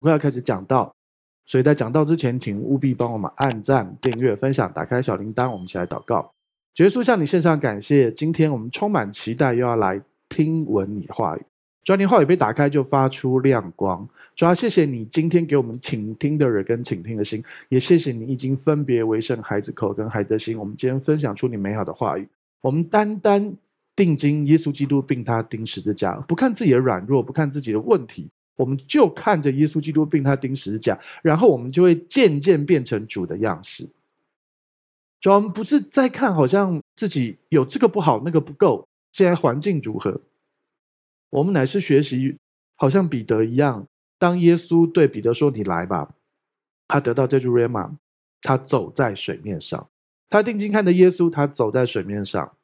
[0.00, 0.94] 快要开始讲道，
[1.46, 6.30] 所以在讲道之前，请务必帮我们按赞、订阅、分享、打开小铃铛，我们一起来祷告。
[6.76, 11.42] 耶稣向你献上感谢，今天我们充满期待，又要来听闻你话语。
[11.84, 14.08] 主啊，你话语被打开就发出亮光。
[14.36, 20.56] 主啊，谢谢你今天给我们倾听的人跟倾听的心，也谢谢你已经分别为圣孩子口跟孩子心。
[20.58, 22.26] 我们今天分享出你美好的话语，
[22.62, 23.54] 我们单单
[23.94, 28.30] 定睛耶稣基督，并他钉十字架，不看自己的软弱，不看自己的问题。
[28.56, 33.88] 我们就看着耶稣基督并他钉十字架，然后我们就会渐渐变成主的样式。
[35.20, 40.20] 主，我们不是在看好像自己有这个不好，那个不够，现在环境如何？
[41.30, 42.36] 我们乃是学习，
[42.76, 43.86] 好像彼得一样，
[44.18, 46.14] 当耶稣对彼得说：“你来吧。”
[46.88, 47.96] 他得到这句 rhema，
[48.42, 49.88] 他走在水面上，
[50.28, 52.56] 他定睛看着耶稣，他走在水面上，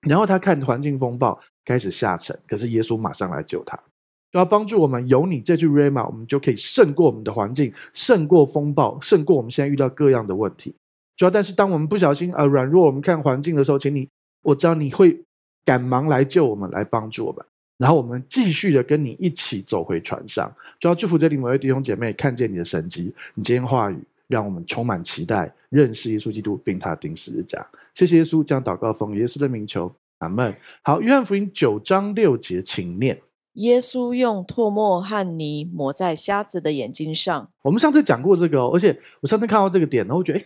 [0.00, 3.82] 然后他看环境风暴开始下沉，可是耶稣马上来救他。
[4.32, 10.74] 就要帮助我们，有你这句 rama，我们就可以胜过我们的环境，胜过风暴，胜过我们现在遇到各样的问题。
[11.18, 14.08] 主要，但是当我们不小心啊软弱，我们看环境的时候，请你，
[14.42, 15.20] 我知道你会
[15.66, 17.44] 赶忙来救我们，来帮助我们，
[17.76, 20.50] 然后我们继续的跟你一起走回船上。
[20.80, 27.64] 主要祝福这里每位弟兄姐妹看见你的神迹，你今天话语让我们充满期待，认识耶稣基督，并他钉十字架。
[27.92, 30.56] 谢谢耶稣，将祷告奉耶稣的名求，阿门。
[30.82, 33.20] 好，约翰福音九章六节，请念。
[33.54, 37.50] 耶稣用唾沫和泥抹在瞎子的眼睛上。
[37.62, 40.44] 我们上次讲过这个哦，而且我上次看到这个点，然后我觉得，哎，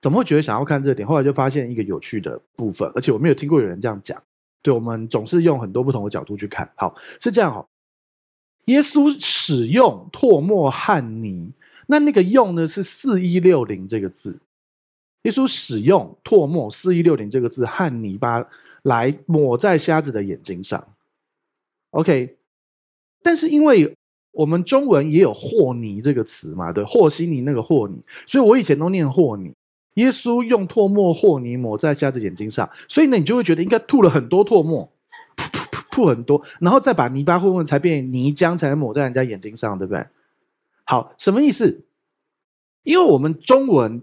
[0.00, 1.06] 怎么会觉得想要看这个点？
[1.06, 4.20] 后来就发现一个有趣的部分，而且我没有听过有人这样讲。
[4.62, 6.70] 对，我们总是用很多不同的角度去看。
[6.76, 7.66] 好，是这样哦。
[8.66, 11.52] 耶稣使用唾沫和泥，
[11.86, 14.38] 那那个用呢是四一六零这个字。
[15.24, 18.44] 耶稣使用唾沫四一六零这个字和泥巴
[18.82, 20.82] 来抹在瞎子的眼睛上。
[21.92, 22.36] OK，
[23.22, 23.96] 但是因为
[24.32, 29.52] 我们中文也有和泥这个词嘛，对，和稀泥那个和泥，所以我以前都念和泥。
[29.94, 34.90] 耶稣用唾沫和泥抹在瞎子眼睛上，所以呢，你就会觉得应该吐了很多唾沫，
[35.36, 40.04] 噗噗噗吐很多，然后再把泥巴混混才变泥浆，才能抹在人家眼睛上，对不对？
[40.84, 41.84] 好，什么意思？
[42.82, 44.02] 因为我们中文。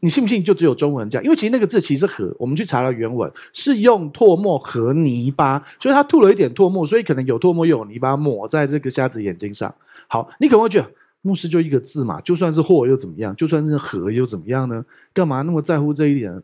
[0.00, 0.44] 你信不信？
[0.44, 9.74] 就只有中文这样，因为其实那个字其实和我们去查了原文，是用唾沫和泥巴，所以他吐了一点唾沫，所以可能有唾沫又有泥巴抹在这个瞎子眼睛上。
[10.06, 10.90] 好，你可能会觉得
[11.22, 13.34] 牧师就一个字嘛，就算是或又怎么样？
[13.34, 14.84] 就算是和又怎么样呢？
[15.14, 16.42] 干嘛那么在乎这一点？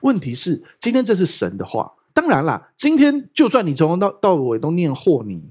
[0.00, 5.42] 问题是今天这是神的话，当然啦，今天就算你从头到到尾都念和泥，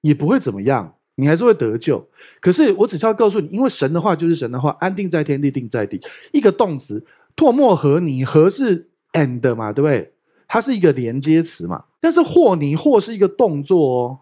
[0.00, 0.94] 也不会怎么样。
[1.20, 2.06] 你还是会得救，
[2.40, 6.00] 可是我只需要告诉你，因为神的话就是神的话，安定在天地，定在地。
[6.30, 10.12] 一个动词，唾沫和泥，和是 and 嘛，对不对？
[10.46, 11.86] 它是一个连接词嘛。
[11.98, 14.18] 但是和泥或是一个动作哦，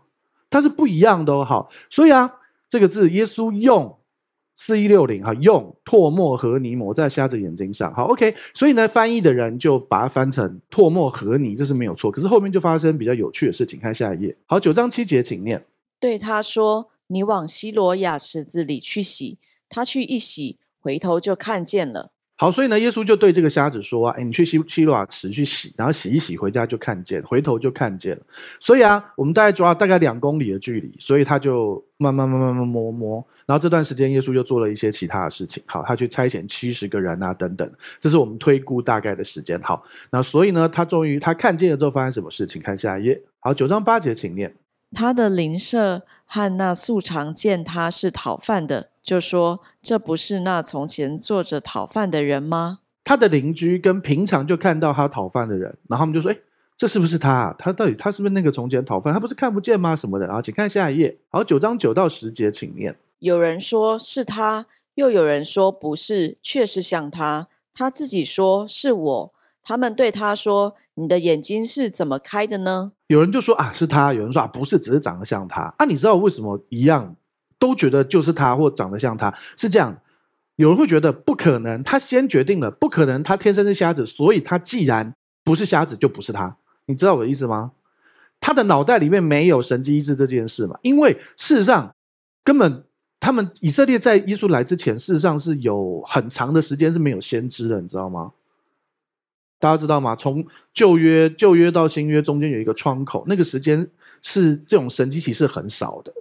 [0.49, 1.45] 它是不一样的哦。
[1.45, 2.33] 好，所以啊，
[2.67, 3.95] 这个字耶稣用
[4.57, 7.93] 四一六零哈，用唾沫和泥抹在瞎子眼睛上。
[7.93, 8.35] 好，OK。
[8.55, 12.11] 所以呢，翻译的人就把它翻成唾沫和泥，这是没有错。
[12.11, 14.35] 可是后面就发生比较有趣的事情，看下一页。
[14.47, 15.63] 好，九章七节，请念。
[15.99, 22.13] 对他说：“你往西罗亚池子里去洗。”他去一洗，回头就看见了。
[22.39, 28.23] 好，所以呢，耶稣就对这个瞎子说：“啊，哎，你去西西罗亚池去洗，然后洗一洗，回家就看见，回头就看见了。”
[28.61, 33.27] 所以啊，我们大概抓大概两公里的距离，所以他就慢慢慢慢慢摸摸。
[33.47, 35.63] 然后这段时间，耶稣就做了一些其他的事情。
[35.67, 37.69] 好，他去差遣七十个人啊，等等。
[38.01, 39.59] 这是我们推估大概的时间。
[39.63, 42.61] 好，那所以呢，他终于他看见了之后发生什么事情？
[42.61, 43.21] 看下一页。
[43.41, 44.55] 好，九章八节，请念。
[44.93, 56.39] 他的邻舍和那素常见他是讨饭的，就说：“这不是那从前坐着讨饭的人吗？”他的邻居跟平常就看到他讨饭的人，然后他们就说：“哎，
[56.77, 57.55] 这是不是他？
[57.59, 59.15] 他到底他是不是那个从前讨饭？
[59.15, 59.95] 他不是看不见吗？
[59.95, 61.17] 什么的？”然后请看下一页。
[61.29, 62.97] 好，九章九到十节，请念。
[63.19, 67.49] 有人说是他，又有人说不是，确实像他。
[67.73, 69.33] 他自己说是我。
[69.69, 77.17] 他们对他说：“你的眼睛是怎么开的呢？”有人就说：“啊，是他。”有人说：“啊，不是，只是长得像他。”啊，你知道为什么一样
[77.59, 79.35] 都觉得就是他或长得像他？
[79.57, 79.99] 是这样，
[80.55, 86.57] 有人会觉得不可能，他先决定了不可能，他天生是瞎子，所以他既然不是瞎子，就不是他。
[86.87, 87.73] 你知道我的意思吗？
[88.39, 90.79] 他的脑袋里面没有神迹医治这件事嘛？
[90.83, 91.93] 因为事实上，
[92.45, 92.85] 根本
[93.19, 98.31] 他们以色列在耶稣来之前，事实上是有很长的时间是没有先知的，你知道吗？
[99.59, 100.15] 大家知道吗？
[100.15, 100.45] 从
[100.75, 103.89] 旧约旧约到新约中间有一个窗口，那个时间
[104.23, 106.13] 是这种神迹其实很少的，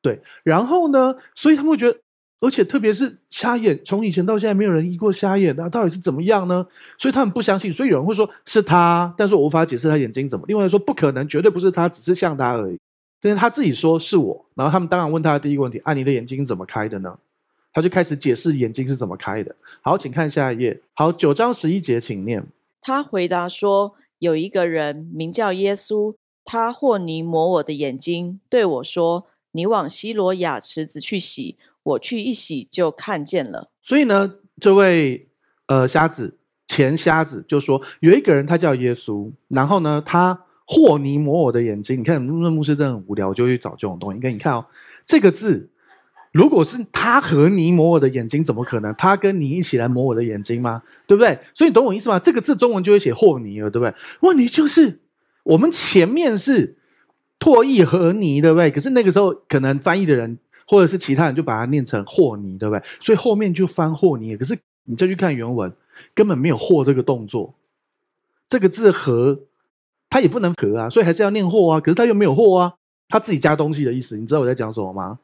[0.00, 0.20] 对。
[0.42, 1.98] 然后呢，所以他们会觉得，
[2.40, 6.66] 而且特别是瞎眼，从以前到现在没有人医过瞎眼的，到底是怎么样呢？
[6.98, 7.72] 所以他们不相信。
[7.72, 10.44] 所以有人会说是他，但是我无法解释他眼睛怎么。
[10.46, 12.78] 另外说不可能，绝对不是他，只是像他而已。
[13.20, 17.16] 但是他自己说是我，然后他们当然问他的第一个问题：啊，你的眼睛怎么开的呢？
[17.72, 19.54] 他就开始解释眼睛是怎么开的。
[19.80, 20.78] 好，请看下一页。
[20.92, 22.44] 好，九章十一节，请念。
[22.80, 26.14] 他回答说：“有一个人名叫耶稣，
[26.44, 33.70] 他和泥抹我的眼睛，对我说：‘你往西罗亚池子去洗。’我去一洗，就看见了。
[33.80, 35.28] 所以呢，这位
[35.66, 36.36] 呃瞎子
[36.66, 41.98] 前瞎子就说，有一个人他叫耶稣，然后呢，他和泥抹我的眼睛。
[41.98, 44.16] 你看，那牧师真的很无聊，我就去找这种东西。
[44.16, 44.66] 你看，你看哦，
[45.06, 45.70] 这个字。”
[46.32, 48.94] 如果是他和你抹我的眼睛，怎么可能？
[48.94, 50.82] 他跟你一起来抹我的眼睛吗？
[51.06, 51.38] 对不对？
[51.54, 52.18] 所以你懂我意思吗？
[52.18, 53.94] 这个字中文就会写和泥了，对不对？
[54.20, 55.00] 问题就是
[55.44, 56.76] 我们前面是
[57.38, 58.70] 唾液和泥，对不对？
[58.70, 62.82] 可是那个时候可能翻译的人或者是其他人就把它念成和泥，对不对？
[62.98, 64.34] 所以后面就翻和泥。
[64.36, 65.70] 可是你再去看原文，
[66.14, 67.54] 根本没有和这个动作。
[68.48, 69.40] 这个字和，
[70.08, 71.80] 它也不能和啊，所以还是要念和啊。
[71.80, 72.74] 可是他又没有和啊，
[73.08, 74.16] 他自己加东西的意思。
[74.16, 75.18] 你知道我在讲什么吗？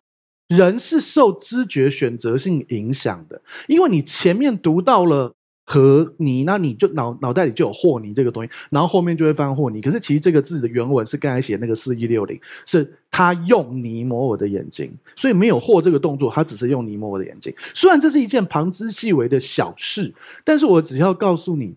[0.48, 5.34] 人是受知觉选择性影响的，因为你前面读到了
[5.66, 9.82] 和泥，那你就脑脑袋里就有和泥这个东西，然后后面就会翻和泥。
[9.82, 17.54] 可是其实这个字的原文是刚才写那个四一六零，是他用泥抹我的眼睛，所以没有和这个动作，他只是用泥抹我的眼睛。
[17.74, 20.14] 虽然这是一件旁枝细微的小事，
[20.44, 21.74] 但是我只要告诉你，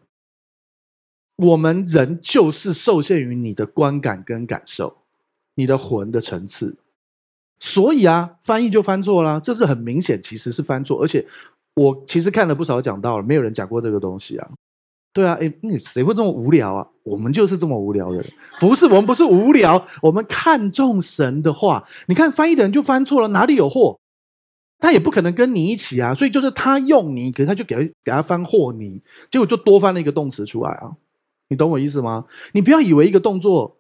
[1.35, 4.95] 我们人就是受限于你的观感跟感受，
[5.55, 6.77] 你的魂的层次。
[7.63, 10.99] 所以啊，翻译就翻错了，这是很明显，其实是翻错。
[10.99, 11.23] 而且
[11.75, 14.49] 我其实看了不少讲道了，没有人讲过这个东西啊。
[15.13, 16.87] 对啊，诶，你谁会这么无聊啊？
[17.03, 18.25] 我们就是这么无聊的人，
[18.59, 21.87] 不是我们不是无聊，我们看重神的话。
[22.07, 23.99] 你看翻译的人就翻错了，哪里有货？
[24.79, 30.91] 他也不可能跟你一起啊，所以就是他用你，可是他就给他给他翻货你，结果就多翻了一个动词出来啊。
[31.49, 32.25] 你懂我意思吗？
[32.53, 33.77] 你不要以为一个动作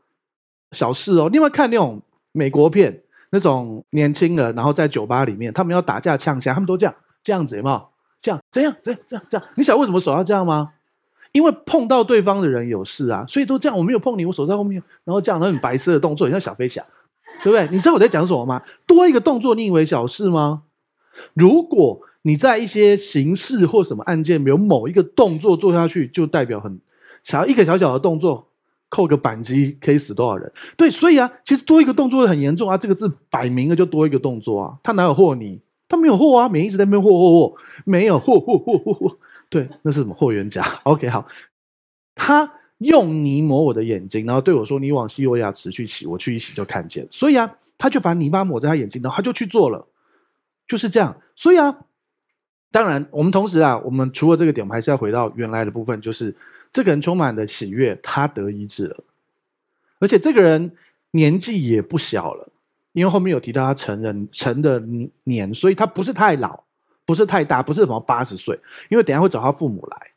[0.73, 1.27] 小事哦。
[1.31, 1.99] 另外看那种
[2.31, 3.01] 美国片。
[3.31, 6.93] 那种年轻人，然后在酒吧里面，他们要打架呛下，他们都这样
[7.23, 7.81] 这样子，有没有？
[8.21, 8.75] 这样怎样？
[8.83, 9.47] 这样这样这样？
[9.55, 10.73] 你想为什么手要这样吗？
[11.31, 13.77] 因为碰到对方的人有事啊，所以都这样。
[13.77, 16.85] 我没有碰你，我手在后面，然后这样很白色的动作，很像小飞侠，
[17.41, 17.67] 对不对？
[17.71, 18.61] 你知道我在讲什么吗？
[18.85, 20.63] 多一个动作，你以为小事吗？
[21.33, 26.79] 如果你在一些刑事或什么案件，有某一个动作做下去，就代表很，
[27.23, 28.49] 小一个小小的动作。
[28.91, 30.51] 扣个扳机可以死多少人？
[30.75, 32.77] 对，所以啊，其实多一个动作很严重啊。
[32.77, 35.61] 这个字摆明了就多一个动作啊，他哪有和泥？
[35.87, 37.55] 他没有和啊，每一直在那边和和和，
[37.85, 39.17] 没有和和和和。
[39.49, 41.25] 对，那是什么霍元甲？OK，好，
[42.15, 47.07] 他用泥抹我的眼睛，然后对我说：“你往西罗亚池去洗。”我去一洗就看见。
[47.11, 49.87] 所以啊，他就把泥巴抹在他眼睛，然后他就去做了，
[50.67, 51.15] 就是这样。
[51.37, 51.77] 所以啊，
[52.73, 56.35] 当然，我们同时啊，我们除了这个点，我们还是要回到原来的部分，就是。
[56.71, 59.03] 这个人充满了喜悦，他得医治了，
[59.99, 60.71] 而且这个人
[61.11, 62.47] 年纪也不小了，
[62.93, 64.81] 因为后面有提到他成人成的
[65.25, 66.63] 年，所以他不是太老，
[67.05, 68.57] 不是太大，不是什么八十岁，
[68.89, 70.11] 因为等下会找他父母来，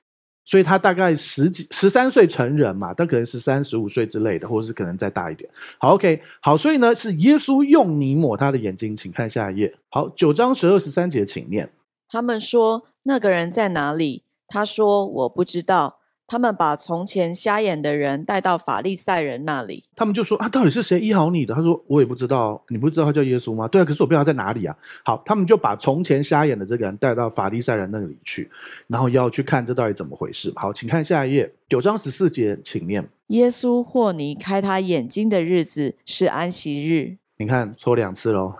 [0.45, 5.50] 所以他大概十几十三岁成人嘛，他可能十三十五岁之类的，或者是可能再大一点。
[5.79, 9.75] 好，OK，好，所以呢是耶稣用泥抹他的眼睛，请看下一页。
[9.89, 11.69] 好，九章十二十三节，请念。
[12.09, 14.23] 他们说那个人在哪里？
[14.47, 15.99] 他说我不知道。
[16.26, 24.75] 他们把从前瞎眼的人带到法利赛人那里，他们就说：“啊，到底是谁医好你的？”他说：“我也不知道，你不知道他叫耶稣吗？”对啊，可是我不知道他在哪里啊。
[25.05, 28.50] 好，他们就把从前瞎眼的这个人带到法利赛人那里去，
[28.87, 30.52] 然后要去看这到底怎么回事。
[30.57, 37.16] 好，请看下一页，九章十四节，请念：耶稣或你开他眼睛的日子是安息日。
[37.37, 38.54] 你看错两次喽，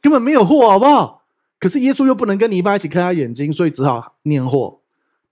[0.00, 1.22] 根本没有和，好不好？
[1.58, 4.78] 可是耶稣又不能跟泥巴一起开他眼睛，所以只好念和。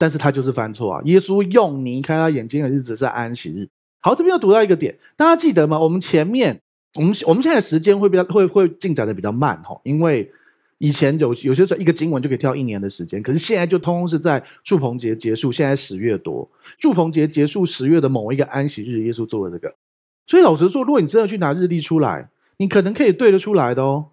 [0.01, 1.01] 但是他就是犯错啊！
[1.05, 3.69] 耶稣用泥开他眼睛的日子是安息日。
[3.99, 5.77] 好，这边又读到一个点，大家记得吗？
[5.77, 6.59] 我们前面，
[6.95, 10.31] 我们我们现在的时间会比较会会进展的比较慢哈，因为
[10.79, 19.75] 以前有有些时候一个经文就可以跳一年的时间，可是现在就通通是在祝棚节结束，现在十月多，祝棚节结束十月的某一个安息日，耶稣做了这个。
[20.25, 24.07] 所以老实说，如果你真的去拿日历出来，你可能可以对得出来的哦。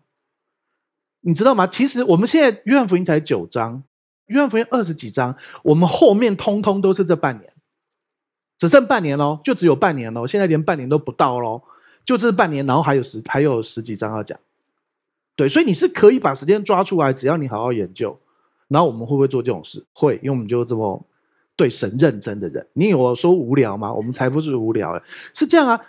[1.23, 1.67] 你知道吗？
[1.67, 3.85] 其实我们现在约翰福音才九章。
[4.29, 7.53] 约翰福音二十几章，我们后面通通都是这半年，
[8.57, 10.27] 只剩半年喽，就只有半年喽。
[10.27, 11.63] 现在连半年都不到喽，
[12.05, 14.39] 就这半年，然后还有十还有十几章要讲。
[15.37, 18.19] 对，所以你是可以把时间抓出来，只要你好好研究。
[18.69, 19.85] 然后我们会不会做这种事？
[19.93, 21.05] 会，因为我们就这么
[21.57, 22.67] 对神认真的人。
[22.73, 23.93] 你有说无聊吗？
[23.93, 25.03] 我们才不是无聊诶，
[25.35, 25.81] 是这样啊。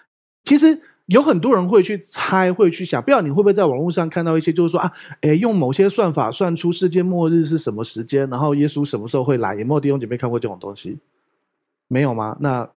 [0.44, 0.82] 其实。
[1.10, 9.56] 有很多人会去猜，会去想，不知道你会不会在网络上看到一些，就是说啊，诶，用某些算法算出世界末日是什么时间，然后耶稣什么时候会来？
[9.56, 10.98] 有没有弟兄姐妹看过这种东西？
[11.88, 12.38] 没有吗？
[12.40, 12.70] 那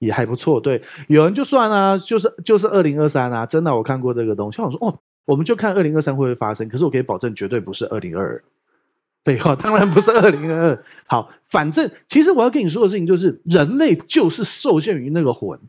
[0.00, 0.60] 也还不错。
[0.60, 6.68] 对，有人就算啊，就是就是二零二三啊，真的我看过这个东西，我说哦，我们就看二零二三会不会发生。
[6.68, 8.44] 可是我可以保证，绝对不是二零二二。
[9.22, 10.84] 废话，当然不是二零二二。
[11.06, 15.60] 好，反正其实我要跟你说的事情就是，人类就是受限于那个魂，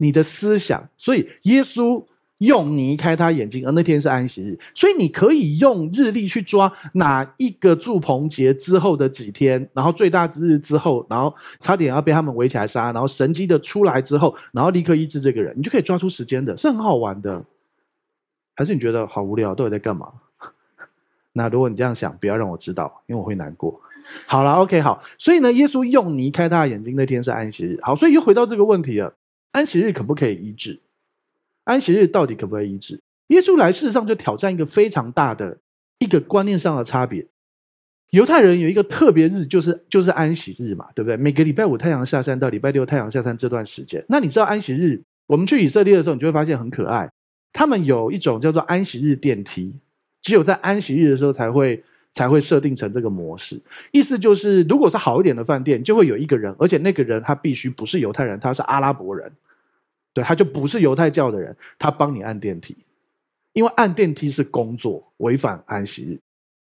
[0.00, 0.88] 你的思想。
[0.98, 2.04] 所以耶稣
[2.38, 17.44] 用泥开他眼睛，而那天是安息日，所以你可以用日历去抓哪一个住棚节之后的几天，然后最大之日之后，然后差点要被他们围起来杀，然后神迹的出来之后，然后立刻医治这个人，你就可以抓出时间的，是很好玩的。
[18.56, 20.08] 还是你觉得好无聊，到底在干嘛？
[21.32, 23.80] 那如果你这样想，不要让我知道，因为我会难过。
[24.26, 25.02] 好了，OK，好。
[25.16, 27.78] 所以呢，耶稣用泥开他的眼睛那天是安息日。
[27.82, 29.14] 好，所以又回到这个问题了：
[29.52, 30.80] 安息日可不可以医治？
[31.64, 33.00] 安息日到底可不可以医治？
[33.28, 35.58] 耶稣来世上就挑战一个非常大的
[35.98, 37.26] 一个观念上的差别。
[38.10, 41.16] 犹太人有一个特别日，就是就是安息日嘛，对不对？
[41.16, 45.00] 每个礼拜五太阳下山到礼拜六太阳下山这段时间，那你知道安息日？
[45.26, 47.08] 我们去以色列的时候，你就会发现很可爱。
[47.52, 49.72] 他们有一种叫做安息日电梯。
[50.22, 53.60] 只有在安息日的时候才会才会设定成这个模式，
[53.92, 59.30] 意思就是，如果是好一点的饭店，就会有一个人，而且那个人他必须不是犹太人，他是阿拉伯人，
[60.12, 62.76] 对，他就不是犹太教的人，他帮你按电梯，
[63.52, 66.18] 因为按电梯是工作，违反安息日。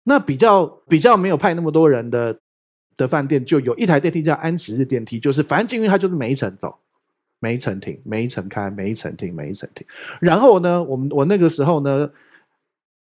[0.04, 2.40] 那比较比较没有派那么多人的
[2.96, 6.78] 的饭店，就有一台电梯叫安息日电梯，就是反正进去他就是每一层走，
[7.40, 9.88] 每一层停，每一层开，每一层停，每一层停。
[10.20, 12.12] 然后呢，我们我那个时候呢。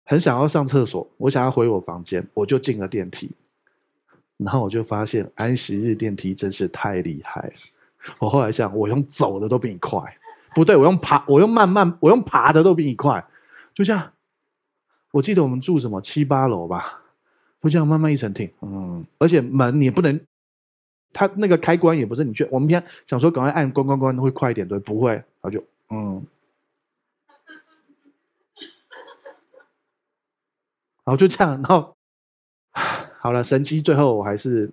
[0.04, 3.30] 很想要上厕所，我想要回我房间，我就进了电梯，
[4.36, 7.52] 然后我就发现安息日电梯真是太厉害了。
[8.18, 9.98] 我后来想，我用走的都比你快，
[10.54, 13.24] 不对，我用爬，我用慢慢，我用爬的都比你快。
[13.74, 14.12] 就这样，
[15.10, 17.00] 我记得我们住什么七八楼吧，
[17.62, 20.20] 就这样慢慢一层停，嗯，而且门你不能，
[21.14, 26.22] 它那个开关也不是你去，我们平常想说赶快按关关关会快一点，对，不会，然后就嗯。
[31.04, 31.94] 然后就这样，然后
[33.20, 34.70] 好了，神迹最后我还是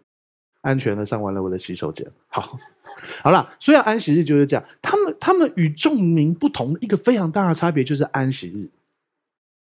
[0.61, 2.09] 安全的上完了我的洗手间。
[2.27, 2.57] 好，
[3.21, 8.69] 好了，所以安息日就是这样，他们他们与众民不同一个非常大的差别就是安息日。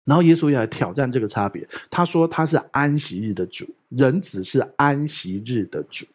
[0.05, 6.05] 然后耶稣也来挑战这个差别，他说他是安息日的主，人子是安息日的主。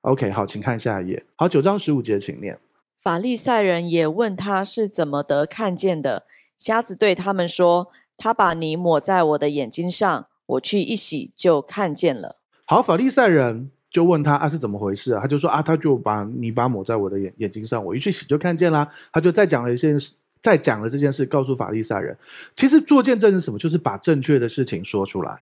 [0.00, 1.24] OK，好，请看下一页。
[1.36, 2.58] 好，九章十五节，请念。
[2.98, 6.24] 法利赛人也问他是怎么得看见的，
[6.56, 7.90] 瞎子对他们说。
[8.16, 12.36] 他把泥抹在我的眼睛上，我去一洗就看见了。
[12.64, 15.20] 好，法利赛人就问他啊，是怎么回事啊？
[15.20, 18.90] 他就说啊，他就把泥巴抹在我的眼眼睛上，我一去洗就看见了。
[19.12, 22.16] 他就再讲了一件事，再讲了这件事，告诉法利赛人，
[22.54, 23.58] 其实做见证是什么？
[23.58, 25.42] 就是把正确的事情说出来，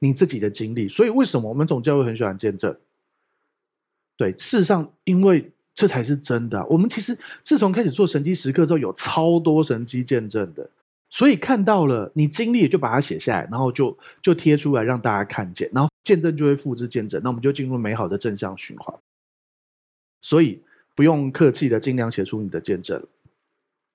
[0.00, 0.88] 你自己的经历。
[0.88, 2.76] 所以为什么我们总教会很喜欢见证？
[4.16, 6.64] 对，事实上，因为这才是真的。
[6.66, 10.68] 我们其实自从开始做神迹时刻之后，有超多神迹见证的。
[11.12, 18.98] 所以看到了你经历，就把它写下来，然后就就贴出来让大家看见，然后见证就会复制见证，那我们就进入美好的正向循环。
[20.22, 20.62] 所以
[20.96, 23.06] 不用客气的，尽量写出你的见证。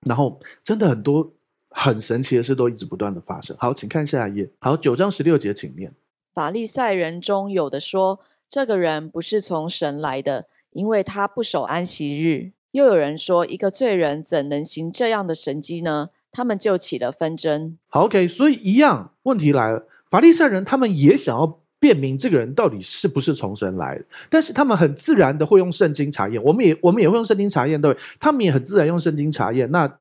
[0.05, 1.33] 然后真的很多
[1.71, 3.57] 很神奇的事都一直不断的发生。
[3.59, 4.47] 好，请看下一页。
[4.59, 5.91] 好，九章十六节，请念。
[6.35, 12.51] 法利赛人中有的说，这个人不是从神来的，因为他不守安息日。
[12.71, 16.11] 又有人说，一个罪人怎能行这样的神迹呢？
[16.37, 17.75] 他们就起了纷争。
[17.87, 26.41] 好，OK，所以一样问题来了，法利赛人他们也想要辨明这个人到底是不是从神来的，但是他们很自然的会用圣经查验。
[26.43, 29.71] 我们也我们也会用圣经查验，对，他们也很自然用圣经查验。
[29.71, 29.97] 那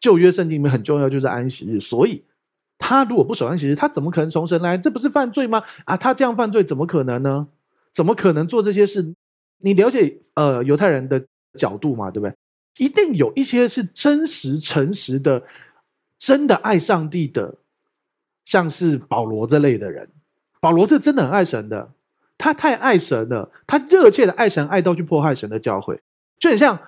[0.00, 2.24] 旧约圣经里面很重要就是安息日，所以
[2.76, 4.76] 他如果不守安息日，他怎么可能从神来？
[4.76, 5.62] 这不是犯罪吗？
[5.84, 7.46] 啊，他这样犯罪怎么可能呢？
[7.94, 9.14] 怎么可能做这些事？
[9.58, 12.10] 你了解呃犹太人的角度嘛？
[12.10, 12.34] 对不对？
[12.76, 15.42] 一定有一些是真实、诚实的，
[16.16, 17.56] 真的爱上帝的，
[18.44, 20.08] 像是保罗这类的人。
[20.60, 21.92] 保罗是真的很爱神的，
[22.36, 26.00] 他太爱神了，他热切的爱神，爱到去迫害神的教会，
[26.38, 26.78] 就很像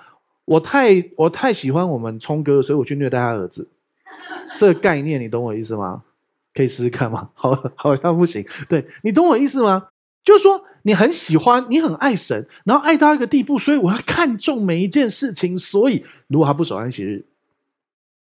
[0.44, 3.68] 我太我太喜欢我们聪哥，所以我去虐待他儿子。
[4.58, 6.02] 这个概念你懂我意思吗？
[6.54, 7.30] 可以试试看吗？
[7.34, 8.46] 好，好像不行。
[8.68, 9.88] 对，你懂我意思吗？
[10.24, 10.64] 就是说。
[10.84, 15.56] 你很喜欢，你很爱神，然后爱到一个地步，所以我要看重每一件事情。
[15.56, 17.24] 所以，如果他不守安息日，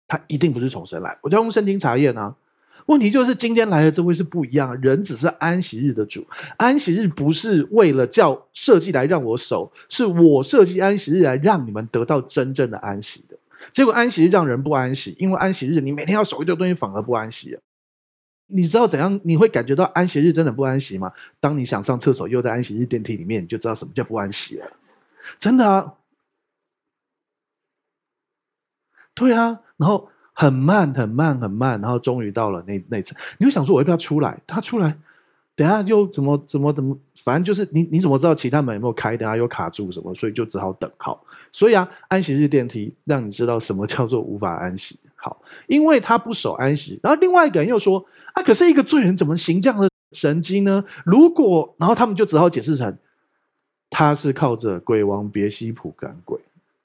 [0.08, 1.18] 他一定不是从神来。
[1.22, 2.34] 我就用圣经查验啊。
[2.86, 6.26] 问题就是今天来的这位是不一样，人只是安息日的主。
[6.56, 13.38] 安息日不是为了叫设计来让我守，是我设计安息日来让你们得到真正的安息的。
[13.74, 17.60] 结果安息日让人不安息，因为安息日你每天要守一堆东西，反而不安息。
[18.48, 19.20] 你知道怎样？
[19.24, 21.12] 你会感觉到安息日真的不安息吗？
[21.40, 24.72] 当你想上厕所，又在安息日电梯里面，你就知道什么叫不安息了。
[25.40, 25.94] 真的啊，
[29.16, 33.18] 对啊，然后很慢很慢很慢，然后终于到了那那层。
[33.40, 34.40] 你会想说，我要不要出来？
[34.46, 34.96] 他出来，
[35.56, 39.18] 等下又怎么怎么怎么，反正就是你你怎么知道其他门有没有开？
[39.18, 40.92] 等下又卡住什么，所以就只好等。
[40.98, 45.00] 好，所以啊，安息日电梯让你知道什么叫做无法安息。
[45.16, 47.00] 好，因为他不守安息。
[47.02, 50.84] 然后另外一个人又说啊，可是一个罪人怎么行这样的神迹呢？
[51.06, 52.98] 如果，然后他们就只好解释成，
[53.90, 56.40] 他是靠着鬼王别西卜赶鬼，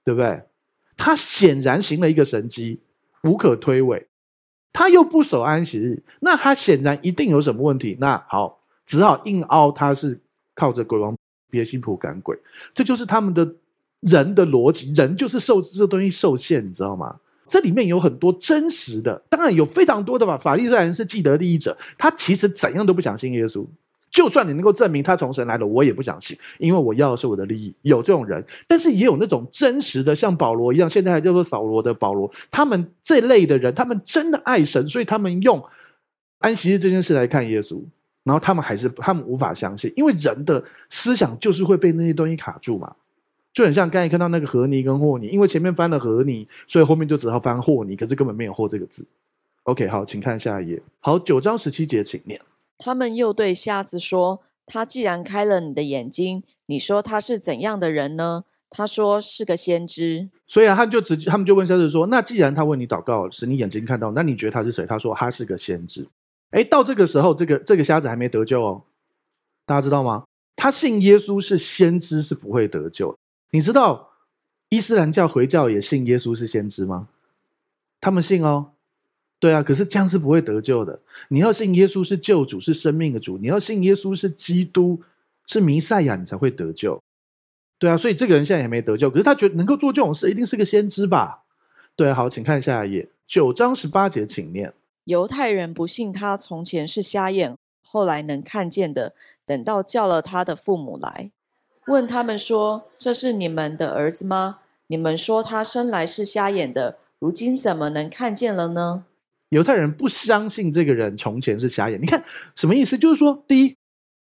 [0.04, 0.42] 对不对？
[0.97, 2.80] 他显然行了一个神迹，
[3.25, 4.04] 无可推诿。
[4.73, 7.97] 他又不守安息日，那他显然一定有什么问题。
[7.99, 10.21] 那好，只好硬凹他是
[10.54, 11.16] 靠着鬼王
[11.50, 12.38] 别西卜赶鬼。
[12.73, 13.57] 这就是他们的
[14.00, 17.19] 人的逻辑，人就是受这东西受限，你知道吗？
[17.50, 20.38] 这里面有很多真实的，当然有非常多的吧。
[20.38, 23.66] 法利赛人是既得利益者，他其实怎样都不想信耶稣。
[24.12, 27.75] 就算你能够证明他从神来了，我也不相信，因为我要的是我的利益。
[27.83, 32.30] 有这种人，但是也有那种真实的，像保罗一样，现在还叫做扫罗的保罗。
[32.52, 35.61] 他们这类的人，他们真的爱神，所以他们用
[36.38, 37.83] 安息日这件事来看耶稣，
[38.23, 42.95] 然后他们还是他们无法相信，因为人的思想就是会被那些东西卡住嘛。
[43.52, 49.04] 就很像刚才看到那个和泥跟和泥，因为前面翻了和泥，所以后面就只好翻和泥，可是根本没有“和”这个字。
[49.64, 50.83] OK，好，请看下一页。
[51.00, 52.40] 好，九章十七节，请念。
[52.78, 66.07] 他们又对瞎子说：“他既然开了你的眼睛，你说他是怎样的人呢？”他说：“是个先知。”所以啊，他就直接，他们就问瞎子说：“那既然他为你祷告，使你眼睛看到，那你觉得他是谁？”他说：“他是个先知。”
[66.50, 68.83] 哎，到这个时候，这个这个瞎子还没得救哦，
[69.66, 70.25] 大家知道吗？
[70.57, 73.16] 他信耶稣是先知是不会得救。
[73.50, 74.11] 你知道
[74.69, 77.09] 伊斯兰教回教也信耶稣是先知吗？
[78.00, 78.73] 他们信哦。
[79.38, 81.00] 对啊，可是这样是不会得救的。
[81.28, 85.00] 你要信耶稣是救主，是生命的主；你要信耶稣是基督，
[85.47, 87.02] 是弥赛亚，你才会得救。
[87.78, 89.09] 对啊，所以这个人现在也没得救。
[89.11, 91.45] 可是他觉得能够做这种事，一定是个先知吧？
[91.97, 94.75] 对啊，好，请看下一页，九章十八节，请念。
[95.04, 99.14] 犹太人不信他从前是瞎眼，后来能看见的，
[99.47, 101.30] 等到叫了他的父母来，
[101.90, 104.61] 问他们说：“这是你们的儿子吗？
[104.87, 109.05] 你们说他生来是瞎眼的，如今怎么能看见了呢？”
[109.50, 112.22] 犹太人不相信这个人从前是瞎眼，你看
[112.55, 112.96] 什么意思？
[112.96, 113.76] 就是说，第一，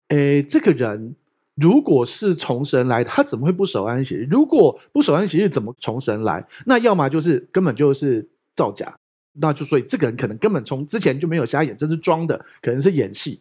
[0.08, 1.14] 诶，这个人
[1.54, 4.26] 如果是从神来，他怎么会不守安息？
[4.28, 6.44] 如果不守安息日，怎么从神来？
[6.66, 8.98] 那要么就是根本就是造假，
[9.34, 13.40] 那就所以这个人可能根本从之前就没有瞎眼，这是装的，可能是演戏。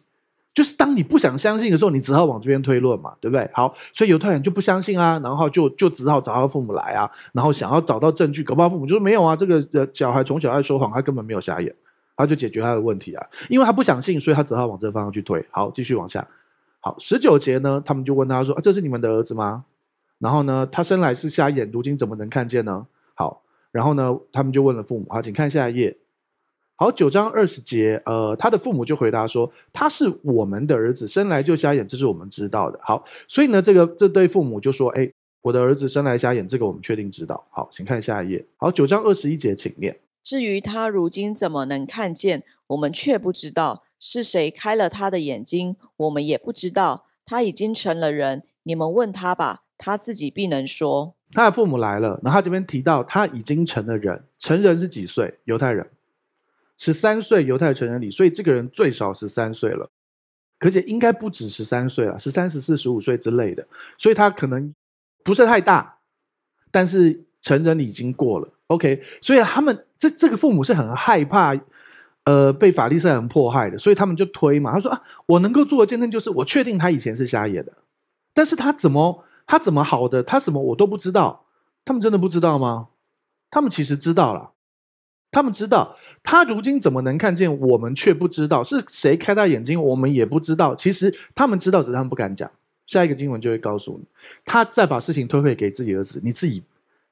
[0.54, 3.50] 就是当你不想相信的时候，你只好往这边推论嘛，对不对？
[3.52, 11.74] 好，所以犹太人就不相信啊，然后就就只好找他父母来啊，然后想要找到证据，搞不好父母就说没有啊，这个小孩从小爱说谎，他根本没有瞎眼，
[12.16, 15.44] 他就解决他的问题啊，因为他不相信，所以他只好往这方向去推。
[15.50, 16.24] 好，继续往下。
[16.78, 19.64] 好，十九节呢，他们就问他说：“啊，这是你们的儿子吗？”
[20.20, 22.86] 然后呢，他生来是瞎眼，如今怎么能看见呢？
[23.14, 25.06] 好，然后呢，他们就问了父母。
[25.10, 25.96] 好，请看下一页。
[26.76, 35.08] 好，九章二十节，呃，他的父母就回答说：“他是我们的儿子，生来就瞎眼，这是我们知道的。”好，所以呢，这个这对父母就说：“哎，
[35.40, 38.44] 我的儿子生来瞎眼，这个我们确定知道。”好，请看下一页。
[38.56, 39.96] 好，九章二十一节，请念。
[40.24, 47.04] 至于他如今怎么能看见，我们却不知道是谁开了他的眼睛，我们也不知道。
[47.24, 51.14] 他已经成了人，你们问他吧，他自己必能说。
[51.30, 55.38] 他的父母来了，然后他这边提到他已经成了人，成人是几岁？
[55.44, 55.86] 犹太人。
[56.78, 59.88] 十三岁犹太成人礼，所以这个人最少十三岁了，
[60.58, 64.74] 而且应该不止十三岁了，十三、十四、十五岁之类的，所以他可能
[65.22, 65.98] 不是太大，
[66.70, 68.48] 但是成人礼已经过了。
[68.66, 71.54] OK，所以他们这这个父母是很害怕，
[72.24, 77.72] 呃，被法利赛人迫害的，所以他们就推嘛，他说啊，我能够做的见证就是我确定他以前是瞎眼的，
[78.32, 81.44] 但是他怎么他怎么好的，他什么我都不知道，
[81.84, 82.88] 他们真的不知道吗？
[83.50, 84.50] 他们其实知道了。
[85.30, 87.60] 他们知道，他如今怎么能看见？
[87.60, 90.74] 我们却不知道是谁开他眼睛，我们也不知道。
[90.74, 92.50] 其实他们知道，只是他们不敢讲。
[92.86, 94.06] 下一个经文就会告诉你，
[94.44, 96.62] 他再把事情推回给自己儿子，你自己，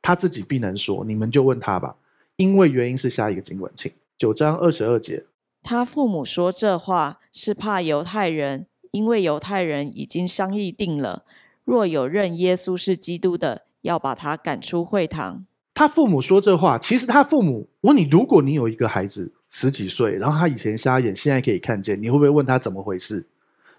[0.01, 1.05] 他自己必能说。
[1.05, 1.94] 你们就问他吧，
[2.37, 5.25] 因为原因是下一个经文，请九章二十二节。
[5.62, 11.25] 他父母说这话是怕犹太人，因为犹太人已经商议定了，
[11.64, 15.44] 若有认耶稣是基督的，要把他赶出会堂。
[15.75, 23.25] 他父母说这话，其实他父母问你：如果你有一个孩子十几岁，然后他以前瞎眼，现在可以看见，你会不会问他怎么回事？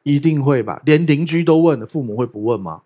[0.04, 2.82] 一定会吧，连邻居都问了，父母会不问吗？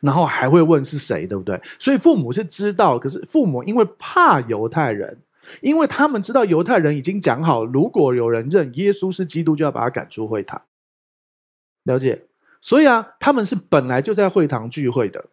[0.00, 1.60] 然后还会问是谁，对不对？
[1.78, 5.18] 所以父母是知道，可是父母因为怕犹太人，
[5.60, 10.60] 因为他们知道犹太人已经讲好，如果有人认耶稣是基督，就要把他赶出会堂。
[11.84, 12.22] 了解？
[12.60, 15.24] 所以啊，他们是本来就在会堂聚会的。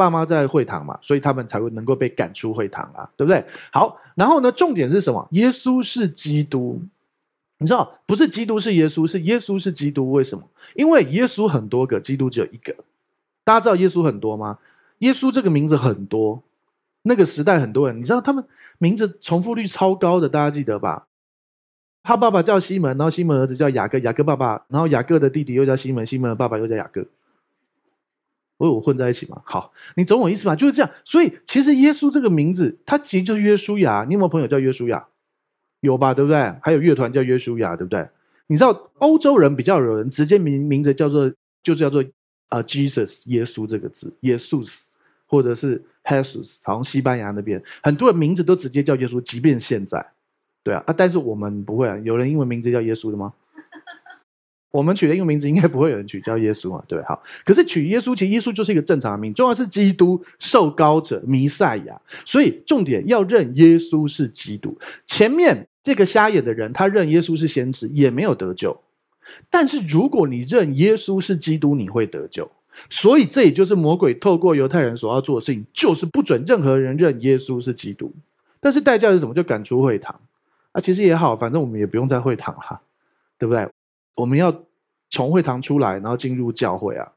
[0.00, 3.44] 爸妈在会堂嘛，所以他们才会能够被赶出会堂啊，对不对？
[3.70, 5.28] 好，然后呢，重点是什么？
[5.32, 6.80] 耶稣是基督，
[7.58, 10.12] 你知道，不是基督是耶稣，是耶稣是基督。
[10.12, 10.42] 为什么？
[10.74, 12.74] 因为耶稣很多个，基督只有一个。
[13.44, 14.56] 大家知道耶稣很多吗？
[15.00, 16.42] 耶稣这个名字很多，
[17.02, 18.42] 那个时代很多人，你知道他们
[18.78, 21.06] 名字重复率超高的，大家记得吧？
[22.02, 27.04] 他爸爸叫西门，然后西门儿子叫雅各，雅各爸爸，然后雅各的弟弟又叫西门，西门的爸爸又叫雅各。
[28.60, 29.40] 我我混在一起嘛？
[29.42, 30.54] 好，你懂我意思吧？
[30.54, 30.90] 就是这样。
[31.02, 34.04] 所以其实耶稣这个名字，他其实就是约书亚。
[34.06, 35.02] 你有没有朋友叫约书亚？
[35.80, 36.12] 有吧？
[36.12, 36.54] 对不对？
[36.62, 38.06] 还有乐团叫约书亚，对不对？
[38.48, 41.26] 你知道欧洲人比较有人直接名名字叫做
[41.62, 42.04] 就是叫做
[42.48, 44.62] 啊、Jesus 耶稣这个字，耶稣
[45.24, 50.04] 或者是 Jesus，好像西班牙那边很多人名字都直接叫耶稣，即便现在。
[50.62, 51.96] 对啊，啊，但是我们不会啊。
[52.04, 53.32] 有人英文名字叫耶稣的吗？
[54.70, 56.84] 我们取的英文名字应该不会有人取叫耶稣啊。
[56.88, 57.22] 对，好。
[57.44, 62.00] 可是取耶稣，其实耶稣就是一个正常的名，重要是基督受膏者弥赛亚。
[62.24, 64.78] 所以重点要认耶稣是基督。
[65.06, 68.80] 前面这个瞎眼的人，他认耶稣是先知，也没有得救。
[69.48, 72.50] 但是如果你认耶稣是基督，你会得救。
[72.88, 78.12] 所以这也就是魔鬼透过犹太人所要做的事情，就是不准任何人认耶稣是基督。
[78.60, 79.34] 但是代价是什么？
[79.34, 80.18] 就赶出会堂。
[80.72, 82.80] 啊，其实也好，反正我们也不用在会堂哈，
[83.38, 83.68] 对不对？
[84.14, 84.64] 我们要
[85.08, 87.12] 从会堂出来，然后进入教会啊。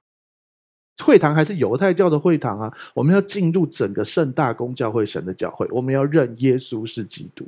[1.04, 2.72] 会堂还是犹太教的会堂啊。
[2.94, 7.48] 我们要进入整个圣大公教会神的教会，我们要认耶稣是基督，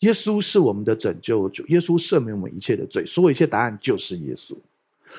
[0.00, 4.56] 耶稣是我们的拯救主，耶稣赦免我们一切的罪，所有一切答案就是耶稣。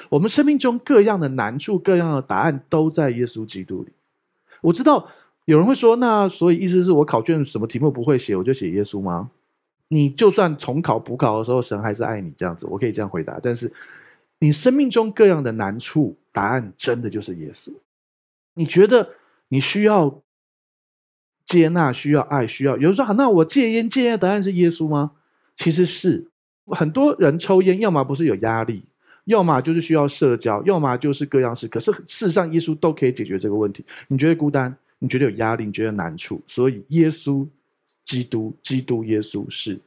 [0.10, 3.90] 我们生命中各样的难处、各样的答案都在耶稣基督里。
[4.60, 5.08] 我知道
[5.46, 9.32] 有人会说，那所以意思是我考卷什么题目不会写，我就写耶稣吗？
[9.88, 13.40] 你就算重考补考的时候，神还是爱你这样子，我可以这样回答。
[13.42, 13.72] 但是，
[14.40, 17.72] 你生命中各样的难处，答案真的就是耶稣。
[18.56, 19.08] 你觉得
[19.50, 20.22] 你需要
[21.46, 25.12] 接纳，需要爱，需要有人说好，那我戒烟，戒烟的答案是耶稣吗？
[25.56, 26.28] 其实是
[26.66, 28.84] 很多人抽烟，要么不是有压力，
[29.26, 31.68] 要么就是需要社交，要么就是各样事。
[31.68, 33.86] 可是事实上，耶稣都可以解决这个问题。
[34.08, 37.48] 你觉得孤单，你觉得有压力，你觉得难处，所以耶稣。
[38.06, 39.78] 基督，基督耶稣是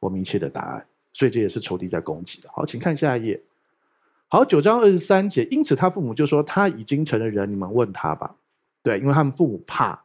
[0.00, 2.48] 我们一切的答案，所以这也是仇敌在攻击的。
[2.52, 3.40] 好，请看下一页。
[4.26, 8.34] 好，九章二十三节，因此他父母就说他已经成了人，你们问他吧。
[8.82, 10.02] 对，因为他们父母怕，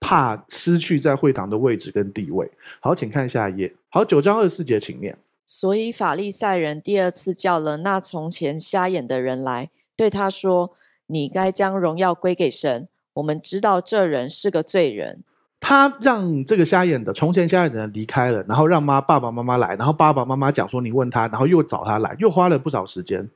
[0.00, 2.50] 怕失去在会堂的位置跟地位。
[2.80, 3.74] 好，请看下一页。
[3.90, 5.16] 好，九章二十四节，请念。
[5.46, 10.76] 所以法利赛人第二次叫了那从前瞎眼的人来，对他说
[11.06, 12.88] ：“你该将荣耀归给神。
[13.14, 15.22] 我们知道这人是个罪人。”
[15.66, 23.30] 他让这个瞎眼的从前瞎眼的人离开了，然后让妈爸爸妈妈来，然后爸爸妈妈讲说，你问他，然后又找他来，又花了不少时间。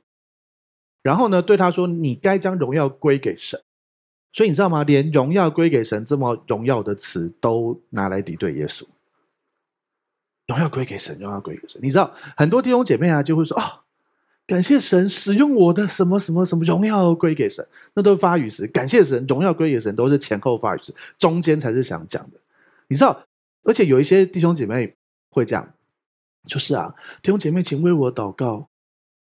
[1.03, 3.59] 然后呢，对他说，你该将荣耀归给神。
[4.35, 4.85] 所以你知道吗？
[4.85, 8.85] 连荣耀归给神这么荣耀的词都拿来敌对耶稣。
[10.49, 11.81] 荣耀归给神，荣耀归给神。
[11.83, 13.88] 你知道很多弟兄姐妹啊，就会说哦。
[14.49, 18.67] 感谢神使用我的什么什么什么荣耀归给神，那都是发语词。
[18.69, 22.39] 感谢神，荣耀归给神，都是前后发语词，中间才是想讲的。
[22.89, 23.21] 你知道，
[23.65, 24.97] 而且有一些弟兄姐妹
[25.29, 25.69] 会讲，
[26.47, 28.67] 就是啊，弟兄姐妹，请为我祷告。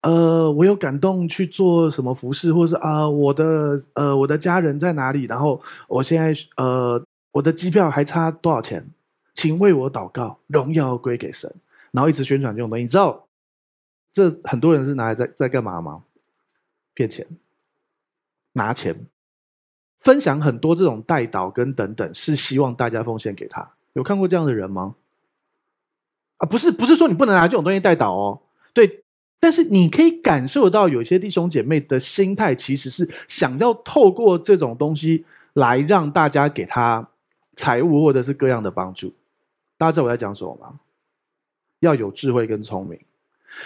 [0.02, 5.24] 呃，我有感动去做什么服事，或者是啊，我的呃，我的家人在哪里？
[5.24, 7.02] 然后我现在呃，
[7.32, 8.86] 我的机票还差多少钱？
[9.32, 11.50] 请为我祷告，荣耀归给神。
[11.90, 13.25] 然后一直宣传这种东西，你知道。
[14.16, 16.02] 这很多人是拿来在在干嘛吗？
[16.94, 17.26] 骗钱，
[18.54, 18.96] 拿钱，
[20.00, 23.72] 分享很多这种代祷跟等等，是希望大家奉献给他。
[23.92, 24.94] 有看过这样的人吗？
[26.38, 28.40] 啊，不是，不是说你不能拿这种东西代祷哦。
[28.72, 29.04] 对，
[29.38, 37.06] 但是你可以感受到，有些弟兄姐妹的心态其实是想要透过这种东西来让大家给他
[37.54, 39.12] 财务或者是各样的帮助。
[39.76, 40.80] 大家知道我在讲什么吗？
[41.80, 42.98] 要有智慧跟聪明。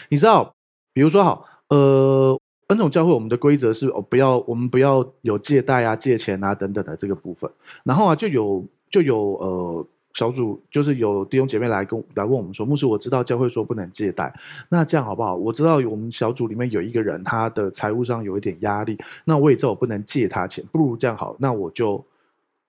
[0.09, 0.55] 你知道，
[0.93, 7.51] 比如说好，呃，恩宠教会我们的规则是哦，不要我们不要有借贷啊、借钱啊等等的这个部分。
[7.85, 14.33] 然后啊，就有就有呃小组，就是有弟兄姐妹来跟来问我们说，牧师，我知道教会说不能借贷，
[14.69, 15.37] 那这样好不好？
[15.37, 22.05] 我知道我们小组里面有一个人，他的财务上有一点压力，那我也知道我不能借他钱，不如这样好，那我就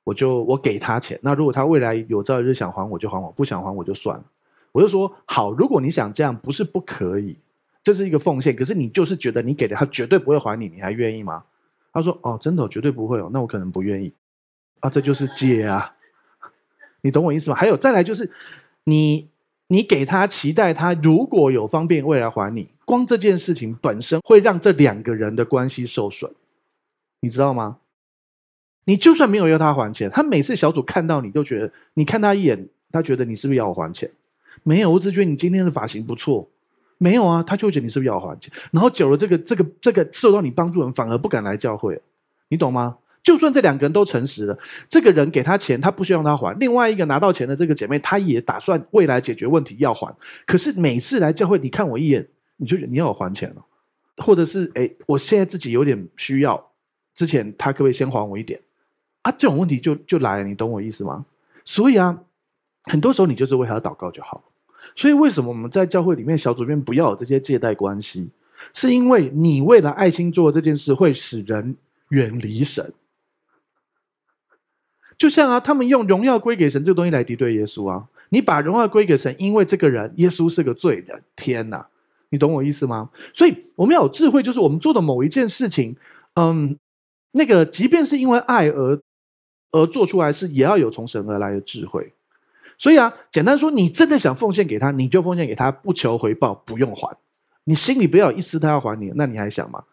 [0.03, 4.23] 我就我给他钱，那如果他未来有朝一日想还我就还我，不想还我就算了。
[4.71, 7.37] 我就说好，如果你想这样，不是不可以，
[7.83, 8.55] 这是一个奉献。
[8.55, 11.43] 可是你就是觉得你给的他绝对不会还你，你还愿意吗？
[11.93, 14.13] 他说哦，真的绝对不会哦，那我可能不愿意
[14.79, 14.89] 啊。
[14.89, 15.93] 这就是借啊，
[17.01, 17.55] 你懂我意思吗？
[17.55, 18.31] 还有再来就是
[18.85, 19.27] 你
[19.67, 26.31] 你给他期待他如果有方便未来还你，光这件事情本身会让这两个人的关系受损，
[27.19, 27.79] 你知道吗？
[28.85, 34.09] 你就算没有要他还钱，他每次小组看到你就觉得，你看他一眼，他觉得你是不是要我还钱？
[34.63, 36.49] 没有，我只觉得你今天的发型不错。
[36.97, 38.53] 没有啊，他就会觉得你是不是要还钱？
[38.71, 41.99] 然后久了，这个这个这个受到你帮助人反而不敢来教会，
[42.49, 42.97] 你懂吗？
[43.23, 50.15] 就算这两个人都诚实了，这个人给他钱，他不需要他还；另外一个拿到钱的这个姐妹，她也打算未来解决问题要还。
[50.45, 53.65] 可是每次来教会，你看我一眼，你就你要我还钱了，
[54.17, 56.71] 或者是哎，我现在自己有点需要，
[57.15, 58.59] 之前他可不可以先还我一点？
[59.23, 61.25] 啊，这种问题就就来了，你懂我意思吗？
[61.65, 62.19] 所以啊，
[62.83, 64.43] 很多时候你就是为他祷告就好。
[64.95, 68.29] 所以为什么我们在教会里面小组里面不要有这些借贷关系？
[68.73, 71.75] 是因为你为了爱心做这件事，会使人
[72.09, 72.93] 远离神。
[75.17, 78.07] 就像啊，他们用荣耀归给神这个东西来敌对耶稣啊！
[78.29, 81.23] 你把荣耀归给神，因为这个人耶稣是个罪人。
[81.35, 81.87] 天哪，
[82.29, 83.09] 你懂我意思吗？
[83.33, 85.95] 所以我们要有智慧，就是我们做的某一件事情，
[86.35, 86.77] 嗯，
[87.31, 88.99] 那个即便是因为爱而
[89.71, 92.13] 而做出来，是也要有从神而来的智慧。
[92.81, 97.15] 所以啊，简单说，你真的想奉献给他，你就奉献给他，不求回报，不用还。
[97.65, 99.83] 你心里不要有一丝他要还你，那你还想吗？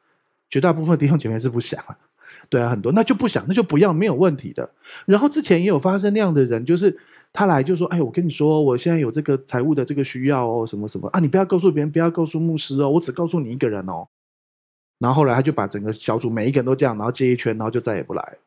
[0.49, 1.99] 绝大部分弟兄姐妹是不想啊。
[2.49, 4.71] 对啊，很多那就不想，那就不要，没有问题的。
[5.05, 6.99] 然后之前也有发生那样的人，就是
[7.31, 14.09] 他来就说：“哎，我跟你说，我现在有这个财务的这个需要哦，什么什么啊，你不要告诉别人，不要告诉牧师哦，我只告诉你一个人哦。”
[14.99, 18.39] 然后后来他就把整个小组每一个人都这样，然后接一圈，然后就再也不来。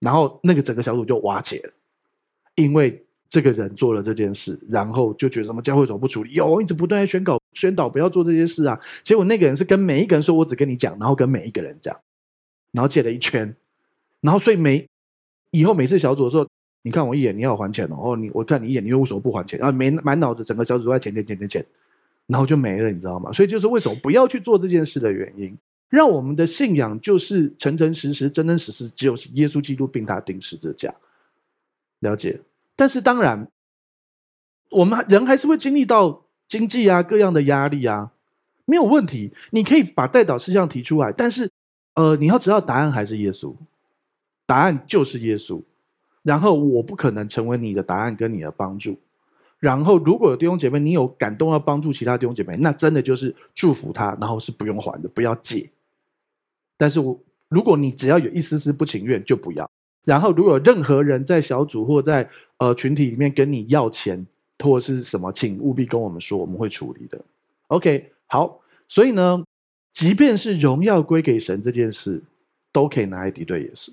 [0.00, 1.72] 然后那个整个小组就瓦解了，
[2.56, 6.34] 因为这个人做了这件事，然后就觉得什么教会怎么不处理？
[6.34, 8.78] 有一直不断在宣告宣导不要做这些事啊。
[9.02, 11.98] 结果那个人是跟每一个人说：“我只跟你讲。”然后跟每一个人讲。
[12.72, 13.56] 然后借了一圈，
[14.20, 14.86] 然后所以每
[15.50, 16.46] 以后每次小组的时候，
[16.82, 17.96] 你看我一眼，你要还钱哦。
[17.98, 19.58] 哦，你我看你一眼，你又为什么不还钱？
[19.58, 21.66] 然后没满脑子，整个小组都在钱钱钱钱钱，
[22.26, 23.32] 然后就没了，你知道吗？
[23.32, 25.56] 所以就是为什么不要去做这件事的原因。
[25.88, 30.94] 让我们的信仰就是诚诚实实、真真实实，只有耶稣基督并他钉十字架。
[32.00, 32.38] 了解。
[32.76, 33.50] 但是当然，
[34.70, 38.12] 我们人还是会经历到经济啊各样的压力啊，
[38.64, 39.32] 没有问题。
[39.50, 41.50] 你可以把代祷事项提出来，但是。
[41.94, 43.54] 呃，你要知道答案还是耶稣，
[44.46, 45.60] 答案就是耶稣。
[46.22, 48.98] 然后我不可能成为你的答案跟你的帮助。
[49.58, 55.68] 然后如果有弟兄姐妹，你有感动要帮助其他弟兄姐妹，那真的就是祝福他，然后是不用还的，不要借。
[56.78, 59.70] 但是我如果你只要有一丝丝不情愿，就不要。
[60.04, 64.26] 然后如果任何人在小组或在呃群体里面跟你要钱
[64.58, 67.20] 或是什么，请务必跟我们说，我们会处理的。
[67.68, 69.44] OK，好，所以呢。
[69.92, 72.22] 即便是荣耀归给神这件事，
[72.72, 73.92] 都可以拿来敌对耶稣，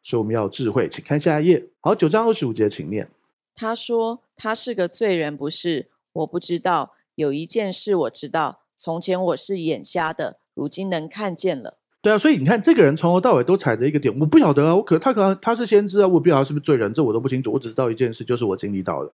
[0.00, 0.88] 所以我们要智慧。
[0.88, 1.66] 请看下一页。
[1.80, 3.08] 好，九章二十五节，请念。
[3.56, 5.88] 他说：“他是个罪人，不是？
[6.12, 6.92] 我不知道。
[7.16, 14.18] 有一件事我知道，从前我是眼瞎的，如今能看见了。”对啊，所以你看，这个人从头到尾都踩着一个点。
[14.18, 17.52] 我不晓得啊，我可他可能他是先知啊，我不晓得他是不是罪人，这我都不清楚。
[17.52, 19.12] 我只知道一件事，就是我经历到了，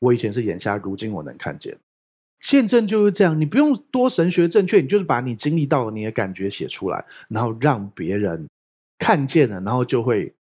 [0.00, 1.76] 我以前是眼瞎，如今我能看见。
[2.40, 8.48] 见证就是这样，你不用多神学正确，你就是把你经历到的你的感觉写出来，然后让别人
[8.98, 10.34] 看见了，然后就会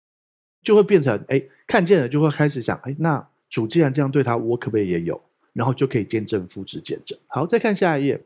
[0.64, 5.22] 就会变成哎，看见了就会开始想哎，那主既然这样对他，我可不可以也有？
[5.52, 7.18] 然后就可以见证、复制、见证。
[7.28, 8.20] 好，再看下一页，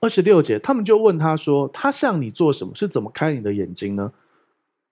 [0.00, 2.74] 二十六节，他们就问他说：“他向你做什么？
[2.74, 4.12] 是怎么开你的眼睛呢？”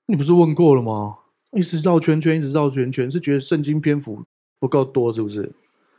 [0.07, 1.19] 你不是问过了吗？
[1.53, 4.23] 一直绕圈圈，一直绕圈圈，是觉得圣经篇幅
[4.59, 5.51] 不够多，是不是？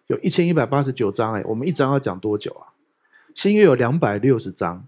[0.07, 2.69] 有一千一百八十九章，哎，我们一章要讲多久啊？
[3.35, 4.85] 新约有两百六十章，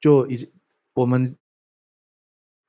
[0.00, 0.48] 就已经
[0.94, 1.34] 我们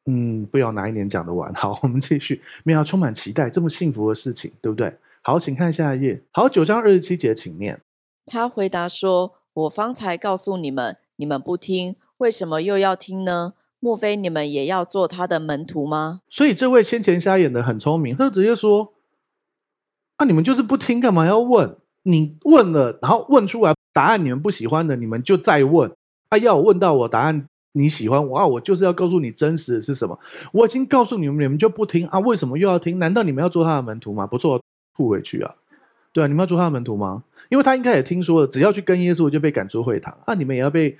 [0.05, 1.53] 嗯，不知道哪一年讲得完。
[1.53, 4.93] 好，我们继续，没有充满期待，这么幸福的事情，对不对？
[5.21, 6.21] 好，请看下一页。
[6.31, 7.81] 好，九章二十七节，请念。
[8.25, 13.53] 他回答说：“我方才告诉你们，你们不听，为什么又要听呢？
[13.79, 18.93] 莫非你们也要做他的门徒吗？”所以这位先前瞎眼的很聪明，他就直接说。
[20.19, 21.75] 那、啊、你们就是不听，干嘛要问？
[22.03, 25.91] 你问了，然后问出来答案，你们不喜欢的，你们就再问。
[26.29, 30.19] 啊，要问到我答案你喜欢，我啊，我就是要告诉你真实的是什么。
[30.51, 32.19] 我已经告诉你们，你们就不听啊？
[32.19, 32.99] 为什么又要听？
[32.99, 34.27] 难道你们要做他的门徒吗？
[34.27, 34.61] 不做，
[34.95, 35.55] 吐回去啊！
[36.13, 37.23] 对啊，你们要做他的门徒吗？
[37.49, 40.17] 因为他应该也听说了，只要去跟耶稣就被赶出会堂。
[40.25, 40.97] 啊，你们也要被，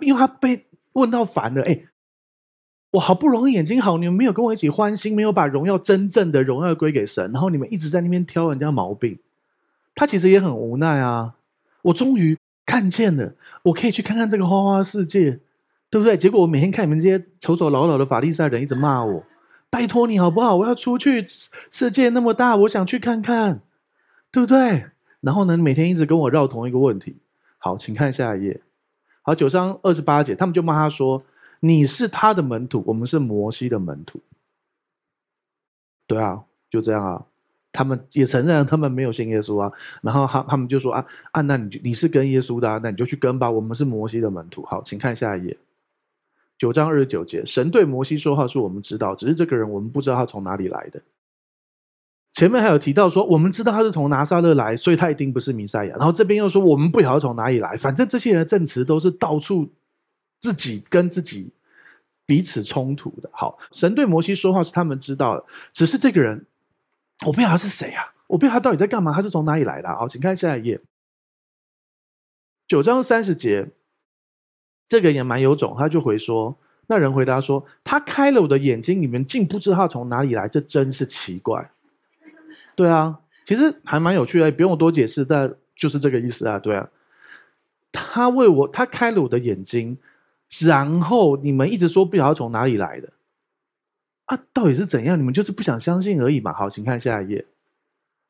[0.00, 1.84] 因为他被问到烦了，哎。
[2.92, 9.16] 我好不容易眼睛好，你们没有跟我一起欢心，没有把荣耀真正的荣耀归给神，然后你们一直在那边挑人家毛病，
[9.94, 11.34] 他其实也很无奈啊。
[11.82, 12.36] 我终于
[12.66, 15.38] 看见了，我可以去看看这个花花世界，
[15.88, 16.16] 对不对？
[16.16, 19.24] 结果我每天看你们这些丑丑老老的法利赛人一直骂我，
[19.70, 20.56] 拜托你好不好？
[20.56, 21.24] 我要出去，
[21.70, 23.60] 世界那么大，我想去看看，
[24.32, 24.86] 对不对？
[25.20, 27.16] 然后呢，每天一直跟我绕同一个问题。
[27.58, 28.60] 好，请看下一页。
[29.22, 31.22] 好，九章二十八节，他们就骂他说。
[31.62, 34.18] 你是他的门徒，我们是摩西的门徒。
[36.06, 37.26] 对啊，就这样啊。
[37.70, 39.70] 他们也承认他们没有信耶稣啊。
[40.00, 43.50] 然后他他们就说啊啊，那你你是跟耶稣的啊，那你就去跟吧。
[43.50, 44.64] 我们是摩西的门徒。
[44.64, 45.58] 好，请看下一页，
[46.56, 51.02] 九章二十九节，神对摩西说话说：“我们知道，只是这个人我们不知道他从哪里来的。”
[52.40, 55.94] 前面还有提到说，我们知道他是从拿撒勒来，所以他一定不是弥赛亚。
[55.98, 59.70] 然后这边又说，我们不晓得从哪里来，反正这些人的证词都是到处
[60.38, 61.52] 自己跟自己。
[62.24, 63.28] 彼此冲突的。
[63.30, 66.46] 好，神对摩西说话是他们知道的，只是这个人，
[67.26, 68.14] 我不知道他是谁啊？
[68.26, 69.12] 我不知道他到底在干嘛？
[69.12, 69.88] 他是从哪里来的？
[69.88, 70.80] 好，请看下一页，
[72.66, 73.68] 九章三十节，
[74.88, 81.70] 这个也蛮有种，他就回说，那人回答说，他开了我的眼睛，你们竟不知道他从哪里来，这真是奇怪。
[82.74, 86.58] 对啊，其实还蛮有趣的，不用我多解释，但就是这个意思啊。
[86.58, 86.88] 对啊，
[87.92, 89.98] 他为我，他开了我的眼睛。
[90.66, 93.08] 然后你们一直说不晓得从哪里来的
[94.24, 94.36] 啊？
[94.52, 95.16] 到底是怎样？
[95.16, 96.52] 你们就是不想相信而已嘛。
[96.52, 97.46] 好，请看下一页。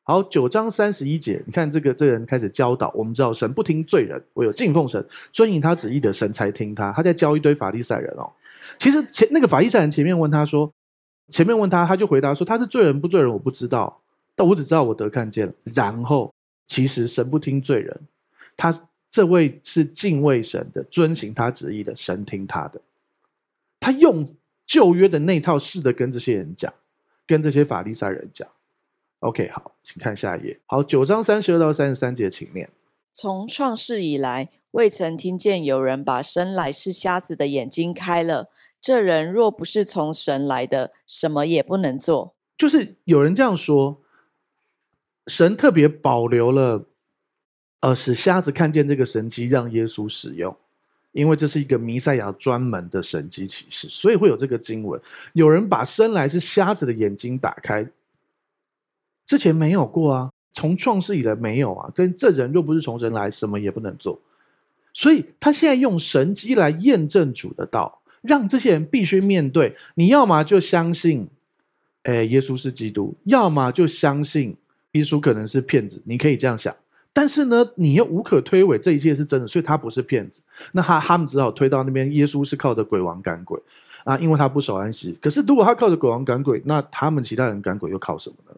[0.03, 2.91] 好，九章三十一节，你看这个这个人开始教导。
[2.93, 6.91] 我们知道神不听罪人，唯有敬奉神、遵行他旨意的神才听他。
[6.91, 8.29] 他在教一堆法利赛人哦。
[8.77, 10.71] 其实前那个法利赛人前面问他说，
[11.29, 13.99] 前面问他，他就回答说他是罪人不罪人我不知道，
[14.35, 15.53] 但我只知道我得看见了。
[15.75, 16.33] 然后
[16.67, 17.99] 其实神不听罪人，
[18.57, 18.73] 他。
[19.13, 22.79] 这位是敬畏神的，遵行他旨意的，神听他的。
[23.77, 24.25] 他用
[24.65, 26.73] 旧约的那套式的跟这些人讲，
[27.27, 28.47] 跟这些法利赛人讲。
[29.19, 30.57] OK，好，请看下一页。
[30.65, 32.69] 好，九章三十二到三十三节，请念。
[33.11, 38.49] 从创世以来，未曾听见有人把生来是瞎子的眼睛开了。
[38.79, 42.33] 这人若不是从神来的，什么也不能做。
[42.57, 44.00] 就是有人这样说，
[45.31, 46.85] 神特别保留了。
[47.79, 50.55] 呃，使瞎子看见这个神迹，让耶稣使用，
[51.13, 55.01] 因为这是一个弥赛亚专门的神迹启示，所以会有这个经文。
[55.33, 57.83] 有人把生来是瞎子的眼睛打开，
[59.25, 61.91] 之前没有过啊，从创世以来没有啊。
[61.95, 64.21] 但这人若不是从神来，什么也不能做。
[64.93, 71.27] 所以他现在用神迹来验证主的道，让这些人必须面对：你要么就相信，
[72.03, 74.55] 诶，耶稣是基督；要么就相信
[74.93, 76.01] 耶稣可能是骗子。
[76.05, 76.75] 你可以这样想。
[77.13, 80.41] 但是呢，你又无可推诿这一切是真的，所以他不是骗子。
[80.71, 83.59] 那他他们只好推到那边，耶稣是靠着鬼王赶鬼
[84.05, 85.17] 啊，因为他不守安息。
[85.21, 88.55] 可是如果他靠着鬼王赶鬼，那他们其他人赶鬼又靠什么呢？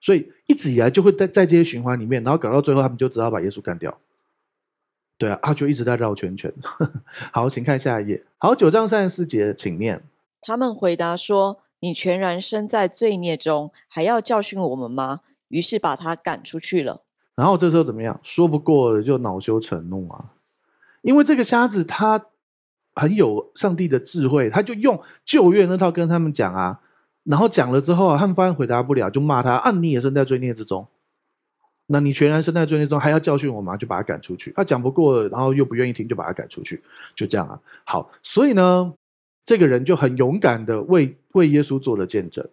[0.00, 3.94] 所以一直以来就会在在这些循环里面，然后搞到最后，他们就只好把耶稣干掉。
[5.18, 6.50] 对啊，他就一直在绕圈圈。
[7.30, 8.24] 好，请看下一页。
[8.38, 10.02] 好，九章三十四节，请念。
[10.40, 17.02] 他们回答说：“你全然身在罪孽中，还要教训我们吗？”于是把他赶出去了。
[17.36, 18.18] 然后这时候怎么样？
[18.22, 20.32] 说不过了就恼羞成怒啊！
[21.02, 22.26] 因为这个瞎子他
[22.94, 26.80] 很有上帝的智慧，他就用旧约那套跟他们讲啊。
[27.24, 30.86] 然后讲了之后啊，他们发现回答不了，就骂他：啊，你也身在罪孽之中。
[31.86, 33.76] 那你全然身在罪孽中，还要教训我吗？
[33.76, 34.52] 就把他赶出去。
[34.54, 36.82] 他讲不过，然后又不愿意听，就把他赶出去。
[37.14, 37.58] 就这样啊。
[37.84, 38.92] 好，所以呢，
[39.44, 42.46] 这个人就很勇敢的为为耶稣做了见证。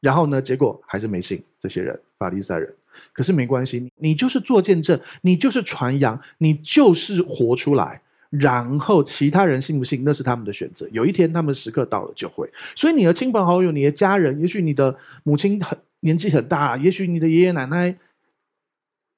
[0.00, 2.74] 然后呢，结果还是没信这些人，法利赛人。
[3.12, 8.02] 可是没关系，你就是做见证，你就是传扬，你就是活出来。
[8.30, 10.86] 然后其他人信不信，那是他们的选择。
[10.92, 12.48] 有一天他们时刻到了就会。
[12.76, 17.96] 所以你的亲朋好友、你的家人，也许你的母亲很年纪很大，也许你的爷爷奶奶，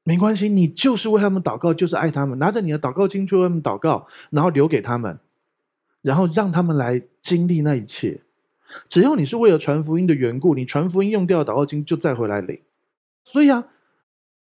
[0.04, 5.18] 没关系，你就是为他们祷告，就是爱他们，拿着你的祷告经去为他们祷告，然后留给他们，
[6.00, 8.20] 然后让他们来经历那一切。
[8.88, 12.60] 只要你是为了传福音的缘故，你传福音用掉祷告经就再回来领。
[13.24, 13.64] 所以啊，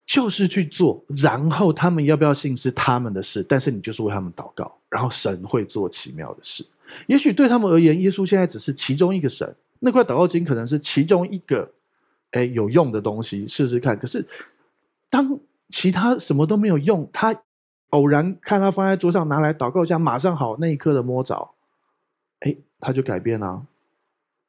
[0.06, 6.66] 就是去做，然后他们要不要信是他们的事，但是你就是为他们祷告，然后神会做奇妙的事。
[7.08, 11.70] 也许对他们而言，耶稣现在只是其中一个神，那块祷告经可能是其中一个，
[12.32, 13.98] 哎，有用的东西，试试看。
[13.98, 14.26] 可是
[15.10, 17.36] 当其他什么都没有用，他
[17.90, 21.50] 偶然看他放在桌上，拿来祷告一下，马上好，那一刻的摸着，
[22.42, 23.66] 哎，他就改变了。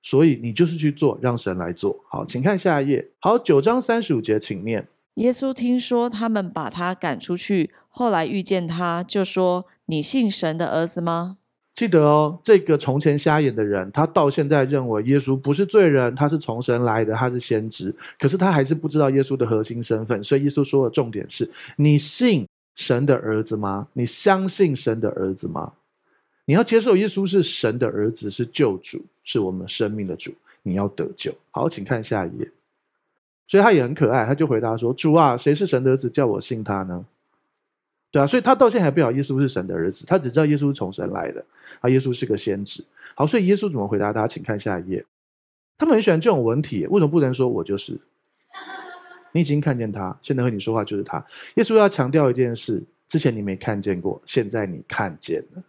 [0.05, 1.99] 所以你就是去做，让神来做。
[2.09, 3.09] 好，请看下一页。
[3.19, 4.87] 好，九章三十五节，请念。
[5.15, 11.39] 耶稣听说他们把他赶出去，后来遇见他，就说：“你信神的儿子吗？”
[11.75, 17.93] 记得哦，这个从前瞎眼的人，他到现在认为耶稣不是罪人，他是从神来的，他是先知。
[18.19, 20.23] 可是他还是不知道耶稣的核心身份。
[20.23, 22.47] 所以耶稣说的重点是：你信
[22.77, 23.89] 神的儿子吗？
[23.95, 25.73] 你相信神的儿子吗？
[26.45, 30.33] 你要接受耶稣是神的儿子，是救主，是我们生命的主。
[30.63, 31.35] 你要得救。
[31.51, 32.51] 好，请看下一页。
[33.47, 36.09] 所以他也很可爱，他就回答说：“主啊，谁是神的儿子？
[36.09, 37.05] 叫我信他呢？”
[38.11, 41.45] 对啊，所以他到现在还不晓得耶稣是神的儿子，他只知道耶稣是从神来的，
[41.81, 42.83] 啊，耶稣是个先知。
[43.15, 44.27] 好，所以耶稣怎么回答他？
[44.27, 45.05] 请看下一页。
[45.77, 47.99] 他们很喜欢这种文体，为什么不能说我就是？
[49.33, 51.25] 你已经看见他，现在和你说话就是他。
[51.57, 55.63] 耶稣要强调一件事：之前你没看见过，现在你看见了，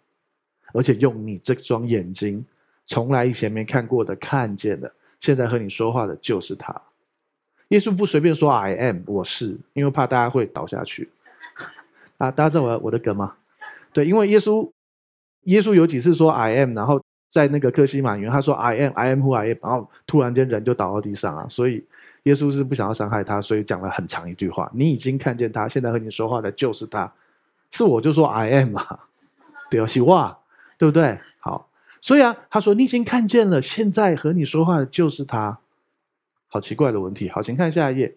[0.76, 2.46] 而且用你这双眼睛，
[2.86, 4.92] 从来以前没看过的看见的。
[5.22, 6.76] 现在和你说话的就是他。
[7.70, 11.10] 耶稣不随便说 “I am”，我是，因为怕大家会倒下去。
[12.18, 13.34] 啊，大家知道我我的梗吗？
[13.92, 14.70] 对，因为耶稣，
[15.46, 21.48] 耶稣有几次说 “I am”，然后在那个克西马园，他说 “I am”，“I am who I am”，然后突然间人就倒到地上啊。
[21.50, 21.84] 所以
[22.24, 24.70] 耶稣是不想要伤害他，所以讲了很长一句话。
[24.74, 27.12] 你已经看见他，现在和你说话的就是他，
[27.72, 29.00] 是我就说 “I am” 嘛，
[29.72, 30.38] 对哦，喜话，
[30.78, 31.20] 对不对？
[31.40, 31.70] 好，
[32.02, 35.60] 所以啊，他说你已经看见了，现在和你说话的就是他。
[36.48, 37.28] 好奇怪的问题。
[37.30, 38.16] 好，请看下一页。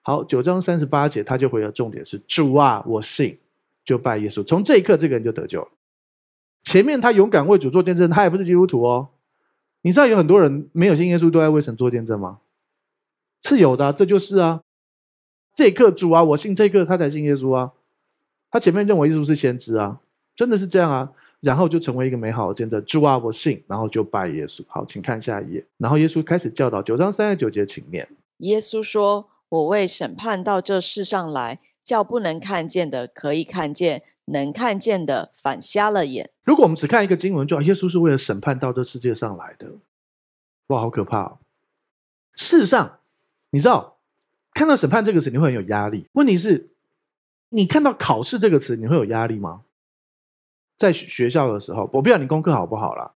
[0.00, 3.38] 好，九章三十八节，他就回了重点是：主啊，我信，
[3.84, 4.42] 就拜耶稣。
[4.42, 5.68] 从这一刻，这个人就得救了。
[6.62, 9.10] 前面他勇敢为主做见证，他也不是基督徒哦。
[9.82, 12.38] 你知道有很多人没有信耶稣，都在为神做见证吗？
[13.42, 14.62] 是有的，这就是啊。
[15.54, 17.72] 这一刻，主啊，我信，这一刻他才信耶稣啊。
[18.50, 20.00] 他前面认为耶稣是先知啊，
[20.34, 21.12] 真的是这样啊。
[21.44, 24.64] 然后就成为一个美好的见证，主啊，我信，然后就拜耶稣。
[24.66, 25.62] 好，请看下一页。
[25.76, 28.08] 然后耶稣开始教导，九章三十九节，请念。
[28.38, 39.70] 耶稣说：“我为审判到这世上来，叫不能看见的可以看见，能看见的反瞎了眼。”如果我们只看一个经文，就耶稣是为了审判到这世界上来的。
[40.68, 41.38] 哇，好可怕哦！
[42.34, 42.98] 事实上，
[43.50, 43.98] 你知道，
[44.54, 46.06] 看到审判这个词，你会很有压力。
[46.12, 46.70] 问题是，
[47.50, 49.62] 你看到考试这个词，你会有压力吗？
[50.76, 53.10] 在学校的时候，我不知道你功课好不好啦。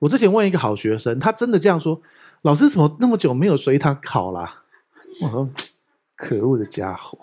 [0.00, 2.00] 我之前问一个好学生，他真的这样说
[2.42, 4.62] ：“老师怎么那么久没有随堂考啦？”
[5.22, 5.48] 我说
[6.16, 7.18] ：“可恶的家伙！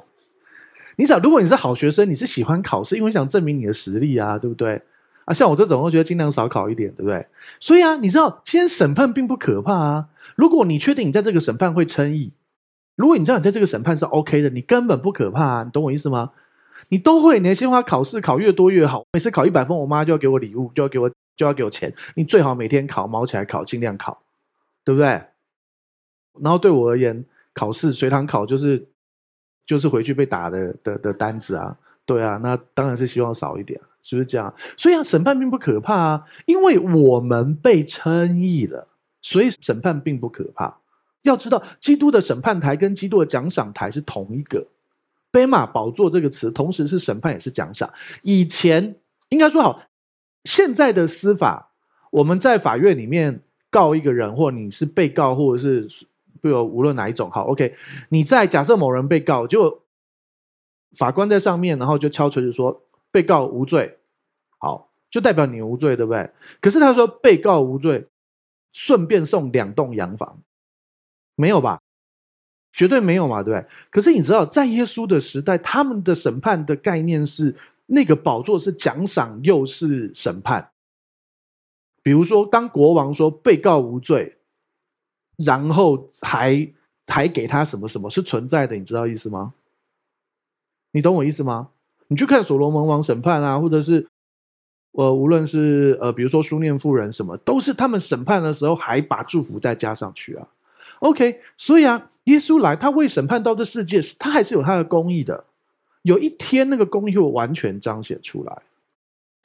[0.96, 4.82] 你想，如果你是好学生，你是喜欢考试，因为想证明你的实力啊，对不对？
[5.26, 7.28] 啊，像我这种，我觉得尽量少考一点，对不对？
[7.60, 10.08] 所以啊，你知道，今天审判并不可怕啊。
[10.36, 12.34] 如果你确定你在这个审判会称意，
[12.96, 15.64] 如果你知道你在这个审判是 OK 的，你根本不可怕啊。
[15.64, 16.32] 你懂我意思吗？
[16.90, 19.04] 你都会，年轻化考试考越多越好。
[19.14, 21.94] 每次考一百分，我妈就要给我礼物，就要给我就要给我钱。
[22.16, 24.22] 你最好每天考，卯起来考，尽量考，
[24.84, 25.08] 对不对？
[26.40, 28.88] 然后对我而言，考试随堂考就是
[29.66, 31.76] 就是回去被打的的的单子啊，
[32.06, 34.54] 对啊，那当然是希望少一点，是不是这样？
[34.78, 38.88] 所以啊，审判并不可怕啊，因为我们被称义了，
[39.22, 40.78] 所以审判并不可怕。
[41.24, 44.66] 要知道，基督的审判台跟基督的奖赏台是同一个。
[45.32, 47.92] 贝玛宝座这个词，同时是审判也是奖赏。
[48.22, 48.96] 以前
[49.30, 49.82] 应该说好，
[50.44, 51.72] 现在的司法，
[52.12, 55.88] 我们在法院里面告一个人，或你是被告，或者是
[56.42, 57.76] 不有无论哪一种，好，OK，
[58.10, 59.84] 你在假设某人被告，就
[60.98, 64.00] 法官在上面，然后就敲锤子说被告无罪，
[64.58, 66.30] 好，就代表你无罪，对不对？
[66.60, 68.08] 可是他说被告无罪，
[68.74, 70.42] 顺便送两栋洋房，
[71.36, 71.80] 没有吧？
[72.74, 73.66] 绝对没有嘛，对不对？
[73.90, 77.56] 可是你知道，在耶稣的时代，他们的审判的概念是
[77.88, 80.70] 那个宝座是奖赏又是审判。
[82.02, 84.38] 比如说，当国王说被告无罪，
[85.38, 86.68] 然后还
[87.08, 89.54] 还给他什么什么是存在的，你知道意思吗？
[90.94, 91.70] 你懂我意思吗？
[92.08, 94.08] 你去看所罗门王审判啊，或者是
[94.94, 100.48] 呃，无论是呃，比如说书念妇人什么，都是他们审判的时候还把祝福再加上去啊。
[101.00, 102.11] OK，所以啊。
[102.26, 105.44] 耶稣来，他为审判到这世界，他还是有他的公义的。
[106.04, 108.62] 有一天，那个公义会完全彰显出来。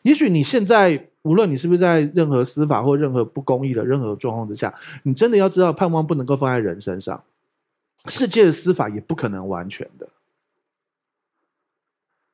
[0.02, 4.72] 也许你现在，无论你是不是在任何司法或任何不公义的任何状况之下，
[5.02, 7.22] 你真的要知道，盼望不能够放在人身上。
[8.08, 10.08] 世界的司法也不可能完全的。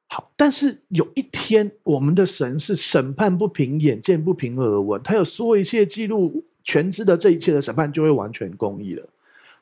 [0.09, 9.09] 好，但是有一天，我们的神是审判不平眼见，不平耳闻，他有所有一切记录全知的这一切的审判，就会完全公义了。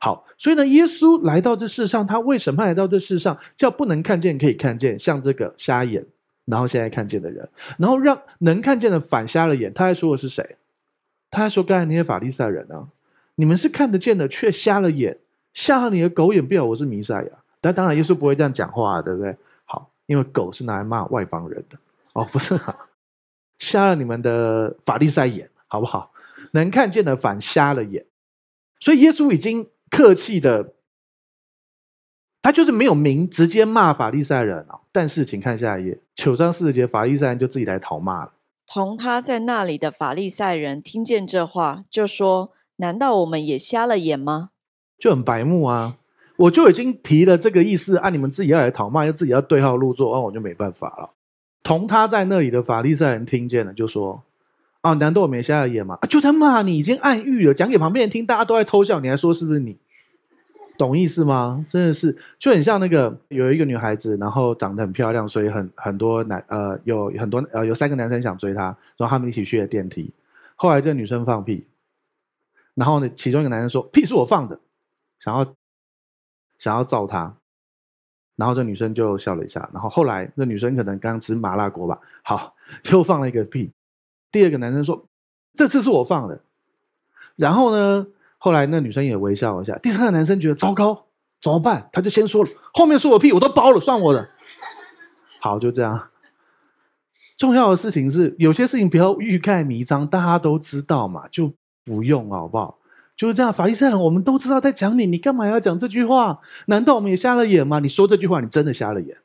[0.03, 6.03] 好，所以呢，耶稣来到这世上，他为什么来到这世上，叫不能看见可以看见，像这个瞎眼，
[6.47, 7.47] 然后现在看见的人，
[7.77, 9.71] 然后让能看见的反瞎了眼。
[9.75, 10.57] 他还说的是谁？
[11.31, 12.89] 他还说刚才那些法利赛人啊，
[13.35, 15.19] 你们是看得见的，却瞎了眼，
[15.53, 17.31] 瞎了你的狗眼，不晓我是弥赛亚。
[17.61, 19.37] 但当然，耶稣不会这样讲话，对不对？
[19.67, 21.77] 好，因为狗是拿来骂外邦人的
[22.15, 22.75] 哦，不是啊，
[23.59, 26.11] 瞎了你们的法利赛眼，好不好？
[26.53, 28.07] 能看见的反瞎了眼，
[28.81, 29.69] 所以耶稣已经。
[29.91, 30.75] 客气的，
[32.41, 34.81] 他就是没有明直接骂法利赛人啊。
[34.93, 38.33] 但是，请看下一页，九章四十节，法利赛人就自己来讨骂了。
[38.67, 44.51] 同他在那里的法利赛人听见这话，就说：“难道我们也瞎了眼吗？”
[44.97, 45.97] 就很白目啊！
[46.37, 51.11] 我就已经提了这个意思，啊，你们自己要来讨骂，要自己要对号入座，那、啊、我就没办法了。
[51.63, 54.23] 同他在那里的法利赛人听见了，就说
[54.83, 59.77] ：“啊，难道我没瞎了眼吗？”啊，就在骂你，已经暗喻了，讲给旁边人听，大家都在偷笑，你还说是不是你？
[60.79, 61.63] 懂意思吗？
[61.69, 70.11] 真的是就很像那个有一个女孩子，然后长得很漂亮，所以很很多男呃有很多呃有三个男生想追她，然后他们一起去了电梯。
[70.57, 71.67] 后来这个女生放屁，
[72.75, 74.59] 然后呢，其中一个男生说：“屁是我放的。”
[75.21, 75.55] 想要
[76.59, 77.35] 想要揍她，
[78.37, 79.69] 然后这女生就笑了一下。
[79.75, 83.71] 然后后来那女生可能刚吃麻辣锅吧，好就放了一个屁。
[84.31, 85.07] 第二个男生说
[85.55, 86.41] ：“这次是我放的。”
[87.37, 88.07] 然后呢？
[88.43, 91.05] 后来那女生也微笑了一下，第三个男生觉得糟糕，
[91.43, 91.91] 怎么办？
[91.93, 94.31] 他就先说了，后面说我屁我都包了，算我的。
[95.41, 96.09] 好，就这样。
[97.37, 101.53] 重要的事情是，有些事情不要欲盖弥彰，大家都知道嘛，就
[101.85, 102.79] 不用好不好？
[103.15, 103.53] 就是这样。
[103.53, 106.41] 法利赛人，我们都知道在讲你，你干嘛要讲这句话？
[106.67, 107.79] 难道我们也瞎了眼吗？
[107.81, 109.19] 你说这句话，你真的瞎了眼？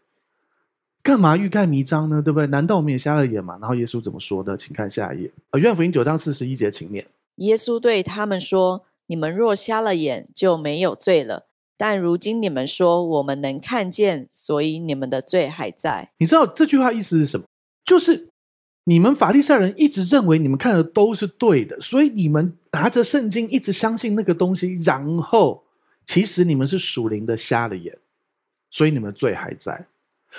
[1.06, 2.20] 干嘛欲盖弥彰呢？
[2.20, 2.47] 对不对？
[2.47, 3.56] 难道我们也瞎了眼吗？
[3.62, 4.58] 然后耶稣怎么说的？
[4.58, 5.32] 请看下一页。
[5.51, 7.06] 呃，约翰福音九章四十一节，请念。
[7.36, 8.84] 耶稣对他们说。
[9.08, 11.45] 你们若瞎了眼，就没有罪了。
[11.78, 16.10] 但如今你们说我们能看见，所以你们的罪还在。
[16.18, 17.45] 你知道这句话意思是什么？
[17.86, 18.30] 就是
[18.86, 25.64] 你们法利赛人一直认为你们看的都是对的，所以你们拿着圣经一直相信那个东西，然后
[26.03, 27.95] 其实你们是属灵的瞎了眼，
[28.72, 29.86] 所以你们的罪还在。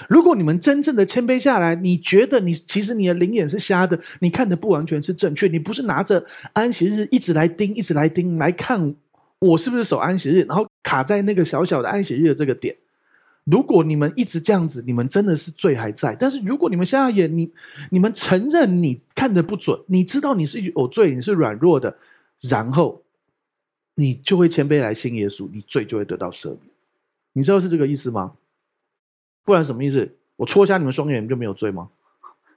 [0.09, 8.95] 如果你们真正的谦卑下来，你觉得你其实你的灵眼是瞎的，你看的不完全是正确，你不是拿着安息日一直来盯，一直来盯来看
[9.39, 12.77] 我是不是守安息日，然后卡在那个小小的安息日的这个点。
[13.45, 16.17] 如果你们一直这样子，你们真的是罪还在。
[16.19, 17.49] 但是如果你们瞎了眼，你
[17.91, 21.97] 你们承认你看的不准，你知道你是有罪，你是软弱的，
[22.41, 23.03] 然后
[23.95, 26.59] 你就会谦卑来信耶稣，你罪就会得到赦免。
[27.35, 28.33] 你知道是这个意思吗？
[29.47, 30.07] 不然什么意思？
[30.37, 31.89] 我戳瞎你们双眼就没有罪吗？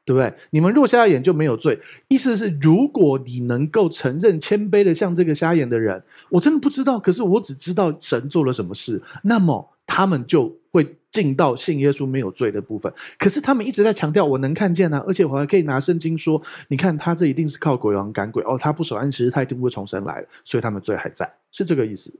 [0.03, 0.33] 对不对？
[0.49, 1.79] 你们若瞎了眼就没有罪。
[2.07, 6.99] 意思是，如果你能够承认谦卑的像这个瞎眼的人，我真的不知道。
[6.99, 12.91] 可是我只知道神做了什么事，那么他们就会进到信耶稣没有罪的部分。
[13.19, 22.11] 可是他们一直在强调我能看见啊，而且我还可以拿圣经说，你看他这一定是靠鬼王赶鬼哦，他不守安息日，他一定不会重生来，所以他们罪还在，是这个意思，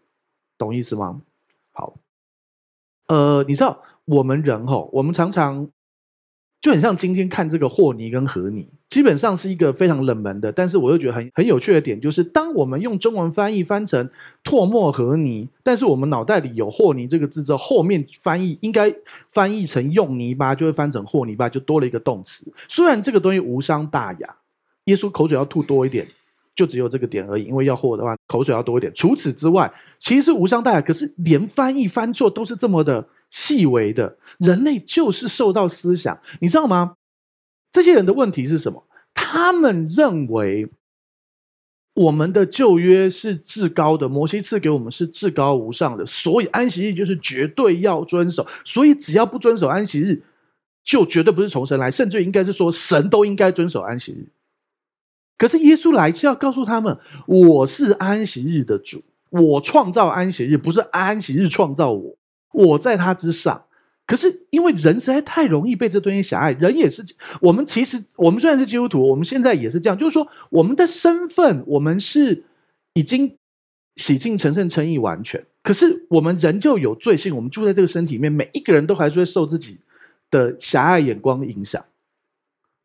[0.60, 1.20] 懂意思吗？
[1.72, 1.98] 好，
[3.08, 3.84] 呃，你知道。
[4.10, 5.70] 我们人吼，我们常常
[6.60, 14.10] 就很像今天看这个和泥跟和泥，基本上是一个非常冷门的，但是我又觉得很很有趣的点，就是当我们用中文翻译翻成
[14.44, 18.92] 唾沫和泥，但是我们脑袋里有和泥这个字之后，后面翻译应该
[19.32, 22.52] 翻译成用泥巴，就会翻成和泥巴，就多了一个动词。
[22.68, 24.36] 虽然这个东西无伤大雅，
[24.86, 26.08] 耶稣口水要吐多一点，
[26.56, 28.92] 就只有这个点而已，因为要和的话口水要多一点。
[28.96, 33.08] 除此之外，其实是无伤大雅，可是连翻译翻错都是这么的。
[33.30, 36.96] 细微的人类就是受到思想，你知道吗？
[37.72, 38.88] 这些人的问题是什么？
[39.14, 40.70] 他们认为
[41.96, 48.48] 我们的旧约是至高的，摩西赐给我们是至高无上的，所以安息日就是绝对要遵守。
[48.64, 50.24] 所以只要不遵守安息日，
[50.84, 54.30] 就绝对不是从神来，甚至应该是说神都应该遵守安息日。
[55.38, 62.16] 可是耶稣来是要告诉他们，我是安息日的主，我创造安息日，不是安息日创造我。
[62.52, 63.66] 我在他之上，
[64.08, 67.06] 可是因为人实在太容易被这东西狭隘，人也是。
[67.42, 72.44] 我们其实，我们虽然是基督徒，我们现在也是这样，就是说，我们的身份，我们是
[72.94, 73.38] 已经
[73.98, 77.36] 洗净、成圣、称义、完全，可是我们仍旧有罪性。
[77.36, 79.78] 我们住在这个身体里面，每一个人都还是会受自己
[80.32, 81.86] 的狭隘眼光影响，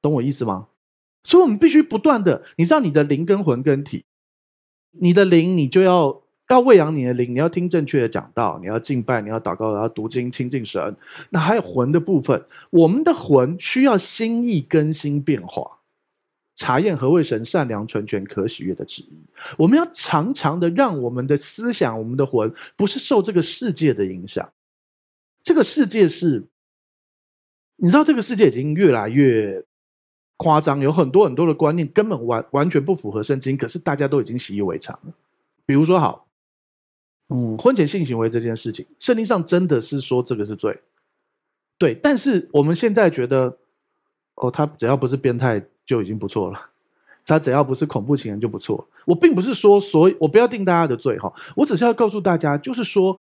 [0.02, 0.66] 懂我意思吗？
[1.22, 4.04] 所以，我们必须不断的，你知道，你的灵跟魂跟体，
[4.90, 6.23] 你的灵，你就要。
[6.48, 10.94] 要喂养你的灵，你要听正确的讲道，你要敬拜，你要祷告，然后读经亲近神。
[11.30, 15.78] 那还有魂的部分，我们的魂需要心意更新变化，
[16.54, 19.16] 查验何为神善良、纯全、可喜悦的旨意。
[19.56, 24.46] 我们要常常的让我们的思想、我们的魂不是受这个世界的影响。
[25.42, 26.44] 这个世界是，
[27.76, 29.64] 你知道，这个世界已经越来越
[30.36, 35.12] 夸张，有很多很多的观念根本完完全不符合圣经，可是大家都已经习以为常了。
[35.64, 36.23] 比如说，好。
[37.28, 40.78] 嗯，婚前性行为这件事情，圣经上真的是说这个是罪，
[41.78, 41.94] 对。
[42.02, 43.56] 但是我们现在觉得，
[44.34, 46.70] 哦，他只要不是变态就已经不错了，
[47.24, 48.86] 他只要不是恐怖情人就不错。
[49.06, 53.18] 我并不是说，所以我不要定大家的罪哈，我只是要告诉大家，就是说，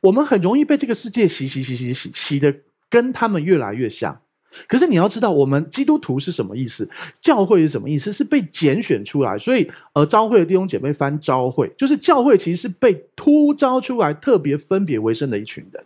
[0.00, 2.52] 我们很容易被这个世界洗洗洗洗洗洗的，
[2.90, 4.20] 跟他们越来越像。
[4.68, 6.88] 可是你要知道，我们基督徒是什么意思？
[7.20, 8.12] 教会是什么意思？
[8.12, 15.84] 是被拣选出来，所以呃，召会的弟兄姐妹翻召会，就是教会其实是被突召出来，特别分别为圣的一群人。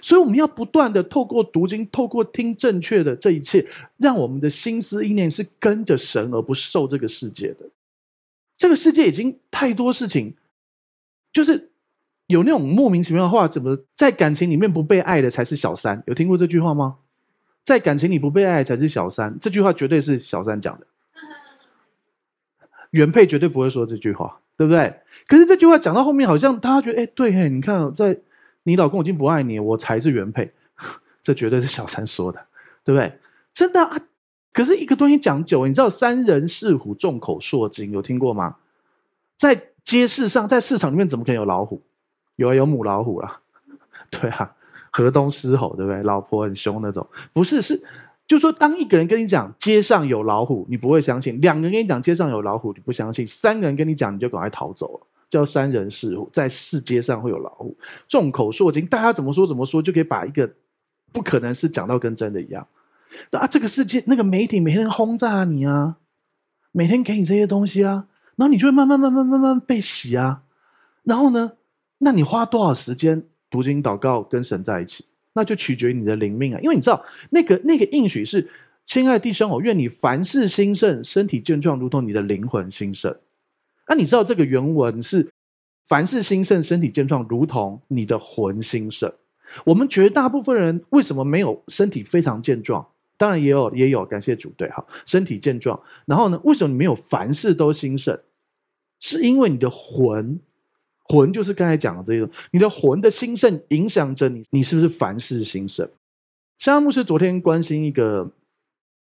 [0.00, 3.66] 所以我们要不断的透过读经，透过听正确的这一切，
[3.98, 7.68] 让我们的心思意念是跟着神，而不受这个世界的。
[8.56, 10.34] 这个世界已经太多事情，
[11.32, 11.70] 就是
[12.28, 16.02] 有那种莫名其妙的话，怎么在感情里面不被爱的才是小三？
[16.06, 16.96] 有听过这句话吗？
[17.64, 20.86] 在感情里不被爱才是小三，这句话绝对是小三讲的。
[22.90, 25.00] 原配绝对不会说这句话，对不对？
[25.26, 28.16] 可是这句话讲到后面，好像大家觉得，哎，对嘿，你看，在
[28.62, 30.52] 你老公已经不爱你，我才是原配，
[31.20, 32.46] 这绝对是小三说的，
[32.84, 33.18] 对不对？
[33.52, 34.00] 真的啊！
[34.52, 38.56] 可是一个东西讲久，你知道“三人四虎，众口铄金”，有听过吗？
[39.36, 41.82] 在街市上，在市场里面，怎么可能有老虎？
[42.36, 43.40] 有啊，有母老虎啦。
[44.10, 44.54] 对啊，
[44.96, 46.00] 河东狮吼，对不对？
[46.04, 47.82] 老婆很凶那种，不是是。
[48.28, 55.06] 就说，当一个人跟你讲街上有老虎，你不会相信；两个人跟你讲街上有老虎，你不相信；三个人跟你讲，你就赶快逃走了。
[55.28, 57.76] 叫三人是虎，在世界上会有老虎，
[58.06, 60.48] 众口铄金，大家怎么说怎么说，就可以把一个
[61.12, 62.64] 不可能是讲到跟真的一样。
[63.32, 65.96] 啊，这个世界那个媒体每天轰炸你啊，
[66.72, 70.42] 每天给你这些东西啊，然后你就会慢慢慢慢慢慢被洗啊。
[71.02, 71.52] 然后呢，
[71.98, 73.24] 那你花多少时间
[73.54, 75.04] 读经祷告跟神在一起？
[75.32, 78.50] 那就取决于你的灵命啊，因为你知道那个那个应许是，
[78.84, 83.16] 亲爱的弟兄，我愿你凡事兴盛，身体健壮，如同你的灵魂兴盛。
[83.86, 85.30] 那你知道这个原文是
[85.86, 89.12] 凡事兴盛，身体健壮，如同你的魂兴盛。
[89.64, 92.84] 我们绝大部分人为什么没有身体非常健壮？
[93.16, 95.80] 当然也有也有，感谢主，对，哈，身体健壮。
[96.06, 98.18] 然后呢，为什么你没有凡事都兴盛？
[98.98, 100.40] 是因为你的魂。
[101.04, 105.86] 魂就是刚才讲的这个，你的魂的兴盛影响着你，你是不是凡事兴盛？
[106.58, 108.30] 香香牧师昨天关心一个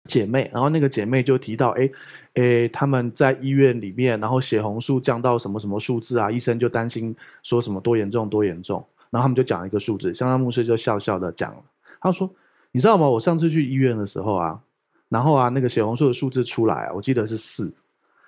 [0.06, 1.90] 姐妹，然后那个姐妹就提到，哎，
[2.34, 6.30] 哎，他们在医院里面，然后血红素降到什么什么数字啊？
[6.30, 11.64] 医生就担心说什么多严重多严重，然后他们就讲一个数字，香香牧师就笑笑的讲了，
[12.02, 12.30] 他说
[12.74, 13.08] ：“你知道吗？
[13.08, 14.60] 我上次去医院的时候啊，
[15.08, 17.72] 然后啊，那个血红素的数字出来啊，我记得是四，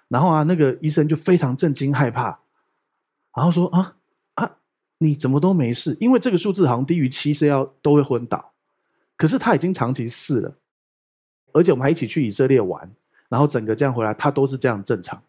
[0.07, 2.39] 然后啊，那个医生就非常震惊害怕。”
[3.35, 3.95] 然后说啊
[4.35, 4.57] 啊，
[4.97, 5.95] 你怎么都没事？
[5.99, 8.53] 因为这个数字好像低于七是要都会昏倒，
[9.17, 10.55] 可是他已经长期四了，
[11.51, 12.89] 而且我们还一起去以色列玩，
[13.27, 15.21] 然后整个这样回来，他都是这样正常。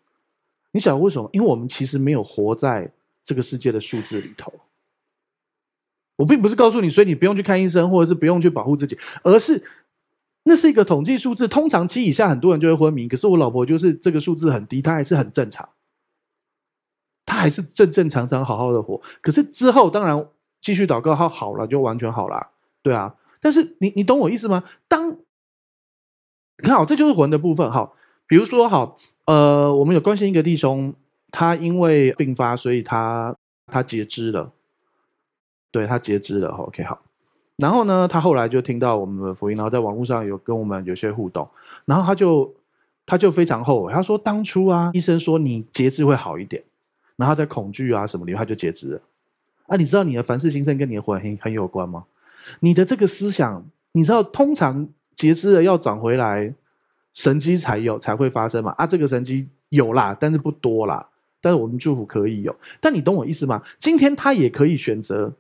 [0.70, 1.28] 你想为什么？
[1.32, 2.90] 因为我们其实没有活在
[3.22, 4.52] 这个世界的数字里头。
[6.16, 9.62] 我并不是告诉你，所以你不用去看医生，或者是不用去保护自己，而是
[10.44, 15.68] 那是一个统计数字，通常七以下很多人就会昏迷，可是我老婆就是这个数字很低，她还是很正常。
[17.26, 20.26] 他还是正正常常好好的活，可是之后当然
[20.62, 22.46] 继续祷告，他好了就完全好了，
[22.82, 23.14] 对啊。
[23.40, 24.64] 但是你你懂我意思吗？
[24.88, 25.16] 当你
[26.62, 27.70] 看好，这就是魂的部分。
[27.70, 27.92] 哈，
[28.26, 28.96] 比如说好，
[29.26, 30.94] 呃，我们有关心一个弟兄，
[31.30, 34.50] 他因为病发，所以他他截肢了，
[35.70, 36.48] 对，他截肢了。
[36.50, 37.02] OK，好。
[37.56, 41.48] 然后呢，他后来就听到我们的福音，然后在网络上有跟我们有些互动，
[41.84, 42.54] 然后他就
[43.04, 46.64] 他就非常后悔，他说当初啊，医生说你截肢会好一点。
[47.16, 49.00] 然后在恐惧啊什么里，他就截肢了。
[49.66, 52.04] 啊，你知道你的凡事心生跟你的魂很很有关吗？
[52.60, 56.54] 你的这个思想，你知道通常截肢了要长回来，
[57.14, 58.70] 神迹才有才会发生嘛？
[58.78, 61.08] 啊，这个神迹有啦，但是不多啦。
[61.40, 62.54] 但是我们祝福可以有。
[62.80, 63.60] 但你懂我意思吗？
[63.78, 65.32] 今天他也可以选择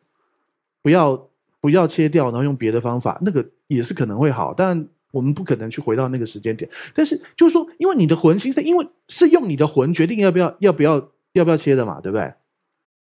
[0.82, 1.28] 不要
[1.60, 4.52] 不要切掉，然后用别的方法，那个也是可能会好。
[4.52, 6.68] 但我们不可能去回到那个时间点。
[6.92, 11.08] 但是就是说，因为你的魂兴盛，因为是用你的魂决定要不要要不要。
[11.38, 12.00] 要不要切的嘛？
[12.00, 12.32] 对不对？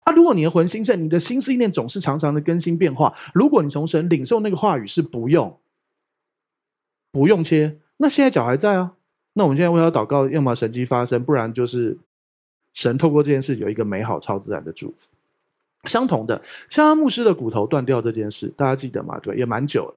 [0.04, 3.14] 啊，如果你的魂兴盛，你的心思意念总是常常的更新变化。
[3.34, 5.60] 如果你从神领受那个话语是不用
[7.12, 8.94] 不用切，那现在脚还在啊。
[9.34, 11.98] 那我们现在为他祷告，要么神迹发生，不然就是
[12.74, 15.08] 神透过这件事有一个美好超自然的祝福。
[15.84, 19.20] 相同的，像阿牧师的骨头断掉这件事，大家记得吗？
[19.20, 19.96] 对，也蛮久了。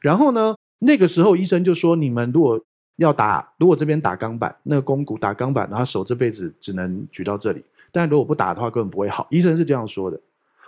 [0.00, 2.62] 然后呢，那个时候医生就说：“你们如果……”
[2.98, 7.62] 要打，如果这边打钢板，那个肱骨打钢板，然后手这辈子只能举到这里。
[7.90, 9.26] 但如果不打的话，根本不会好。
[9.30, 10.20] 医生是这样说的。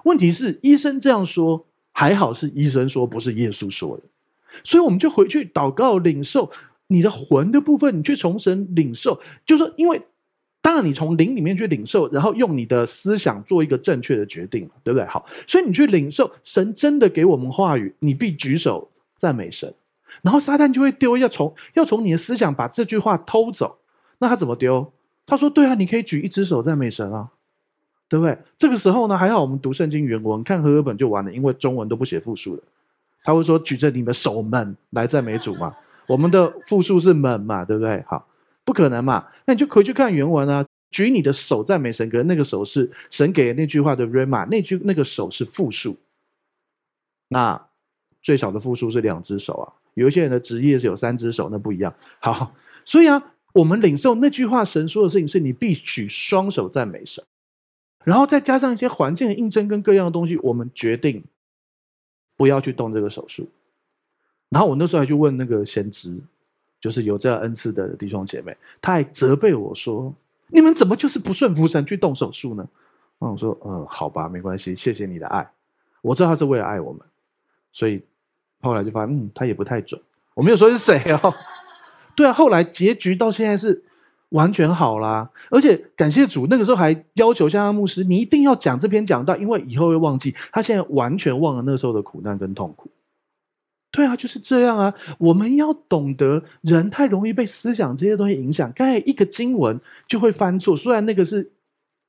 [0.05, 4.03] 问题是，医生这样说还好，是医生说，不是耶稣说的。
[4.65, 6.51] 所以我们就回去祷告，领受
[6.87, 9.21] 你的魂的部分，你去从神领受。
[9.45, 10.01] 就是说，因为
[10.63, 15.07] 当然你从灵里面去领受，然后用你的思想做一个正确的决定，对不对？
[15.07, 19.75] 好，所以你去领受神真的给我们话语，你必举手赞美神。
[20.23, 23.79] 然后撒旦就会丢，要从要从你的思想把这句话偷走。
[24.19, 24.93] 那他怎么丢？
[25.27, 27.29] 他说：“对啊，你可以举一只手赞美神啊，
[28.09, 32.63] 对不对？”这个时候呢，还好我们读圣经原文，看和合本就完了，因为中文都不写复数的。
[33.23, 35.73] 他会说：“举着你们手们来赞美主嘛。”
[36.09, 38.03] 我们的复数是们嘛，对不对？
[38.09, 38.27] 好，
[38.65, 39.25] 不可能嘛。
[39.45, 45.97] 那你就回去看原文啊，举你的手赞美神，可是那个手是神给的那句话的 “rema”，那句那个手是复数。
[47.29, 47.69] 那
[48.21, 49.80] 最少的复数是两只手啊。
[50.01, 51.95] 有些人的职业是有三只手，那不一样。
[52.19, 53.23] 好，所以啊，
[53.53, 57.23] 我们领受那句话，神说的事情是你必须双手赞美神，
[58.05, 61.23] 然后再加上一些环境的印证跟各样的东西，我们决定
[62.37, 63.49] 不要去动这个手术。
[64.49, 66.19] 然后我那时候还去问那个先知，
[66.81, 70.13] 就是有这样恩赐的弟兄姐妹，他还责备我说
[70.49, 72.69] ：“你们怎么就是不顺服神去动手术呢？”
[73.21, 75.49] 那我说：“嗯，好吧，没关系，谢谢你的爱。
[76.01, 77.03] 我知道他是为了爱我们，
[77.73, 78.03] 所以
[78.61, 80.01] 后来就发现，嗯，他也不太准。
[80.35, 81.35] 我没有说是谁哦。
[82.15, 83.83] 对啊，后来结局到现在是
[84.31, 90.35] 完全好啦，而且感谢主，那个时候还要求香香牧师，你一定要讲这篇讲到，因为以后会忘记。
[90.53, 92.91] 他现在完全忘了那时候的苦难跟痛苦。”
[93.93, 94.95] 对啊，就是这样啊！
[95.19, 98.73] 我们要懂得，人太容易被思想这些东西影响。
[98.73, 101.51] 刚才一个经文就会犯错，虽然那个是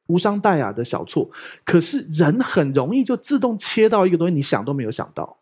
[0.05, 1.27] 无伤大雅的小错，
[1.65, 5.37] 可是人很容易就自动切到一个东西，你想都没有想到。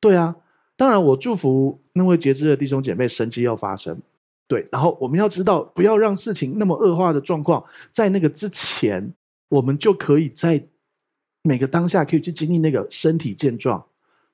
[0.00, 0.36] 对啊，
[0.76, 4.00] 当然我祝福那位截肢的弟兄姐妹，神迹要发生。
[4.46, 9.12] 对，然后我们要知道，不要让事情那么恶化的状况，在那个之前，
[9.48, 10.64] 我们就可以在
[11.42, 13.84] 每个当下可以去经历那个身体健壮。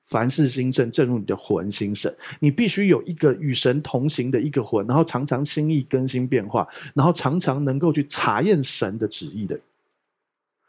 [0.05, 2.13] 凡事兴盛，正如你的魂兴盛。
[2.39, 9.59] 你必须有一个与神同行的一个魂，然后常常心意更新变化，然后常常能够去查验神的旨意的。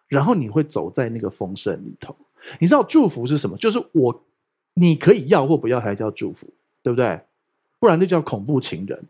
[0.09, 2.16] 然后你会走在那个丰盛里头。
[2.59, 3.59] 你知道祝福是什么？
[3.59, 4.24] 就是我，
[4.78, 6.46] 你可以要或不要才叫祝福，
[6.82, 7.18] 对不对？
[7.78, 9.04] 不然就叫恐怖情人。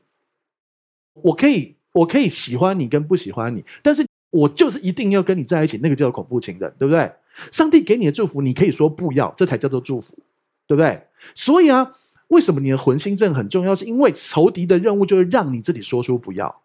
[1.14, 7.10] 我可以，我可以喜欢你跟不喜欢你，但是我就是一定要跟你在一起，那个叫恐怖情人，对不对？
[7.50, 10.14] 上帝给你的祝福，你可以说不要，这才叫做祝福，
[10.68, 11.02] 对不对？
[11.34, 11.90] 所以啊，
[12.28, 13.74] 为什么你的魂心症很重要？
[13.74, 16.62] 是因为仇敌的任务就是让你自己说出不要，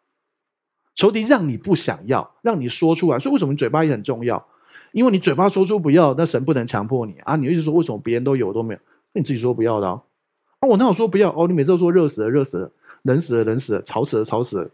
[0.94, 3.18] 仇敌让你不想要，让你说出来。
[3.18, 4.46] 所以为什么你嘴巴也很重要？
[4.92, 7.36] 因为你嘴巴说出不要，那神不能强迫你啊。
[7.38, 8.80] 你一直说为什么别人都有都没有？
[9.14, 10.02] 你自己说不要的啊。
[10.60, 11.32] 啊我哪有说不要？
[11.36, 12.72] 哦，你每次都说热死了，热死了，
[13.04, 14.70] 冷死了，冷死了，吵死了，吵死了，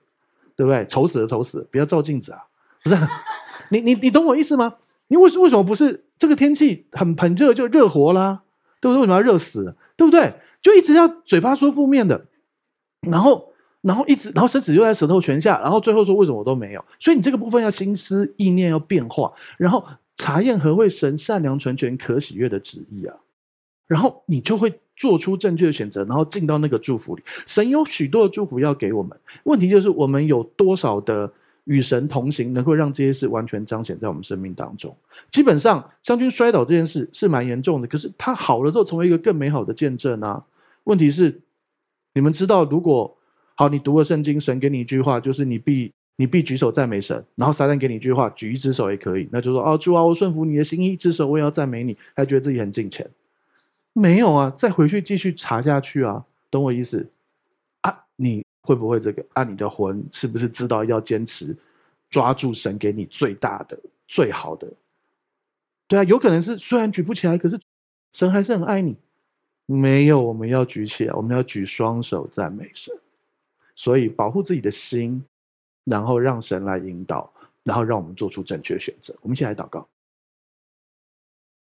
[0.56, 0.86] 对不对？
[0.88, 2.40] 丑死了，丑死了，不要照镜子啊！
[2.84, 2.98] 不是，
[3.70, 4.76] 你你你懂我意思吗？
[5.08, 8.42] 你为什为什么不是这个天气很很热就热活啦？
[8.82, 9.02] 对不对？
[9.02, 9.76] 为什么要热死？
[9.96, 10.34] 对不对？
[10.62, 12.26] 就一直要嘴巴说负面的，
[13.10, 16.84] 然后然后一直然后舌子又在舌头泉下，然后最后说为什么我都没有？
[17.00, 19.86] 所以你这个部分要心思意念要变化，然后
[20.16, 23.16] 查验何为神善良、纯全、可喜悦的旨意啊，
[23.88, 27.24] 然后你就会做出正确的选择，然后进到那个祝福里。
[27.46, 31.32] 神有许多的祝福要给我们，问题就是我们有多少的。
[31.70, 34.96] 与神同行，能够让这些事完全彰显在我们生命当中。
[35.30, 40.42] 基本上，将军摔倒这件事是蛮严重的，可是他好了之后，成为一个更美好的见证啊。
[40.86, 41.42] 问题是，
[42.14, 43.18] 你们知道，如果
[43.56, 53.06] 好，你读了圣经，神给你一句话，就是你必你必举手赞美神，然后撒旦给你一句话，举一只手也可以，那就说哦，主啊，我顺服你的心意，一只手我也要赞美你，还觉得自己很敬虔。
[54.00, 57.10] 没有啊，再回去继续查下去啊，懂我意思
[57.82, 58.06] 啊？
[58.16, 58.44] 你。
[58.62, 59.26] 会不会这个？
[59.32, 61.56] 啊，你的魂是不是知道要坚持
[62.10, 63.80] 抓住神给你最大的、
[64.10, 64.68] 最好的？
[65.88, 67.58] 对啊，有可能是虽然举不起来，可是
[68.12, 68.98] 神还是很爱你。
[69.68, 72.94] 没有，我们要举起来，我们要举双手赞美神。
[73.74, 75.24] 所以保护自己的心，
[75.86, 77.32] 然后让神来引导，
[77.64, 79.16] 然后让我们做出正确选择。
[79.22, 79.88] 我们一起来祷告。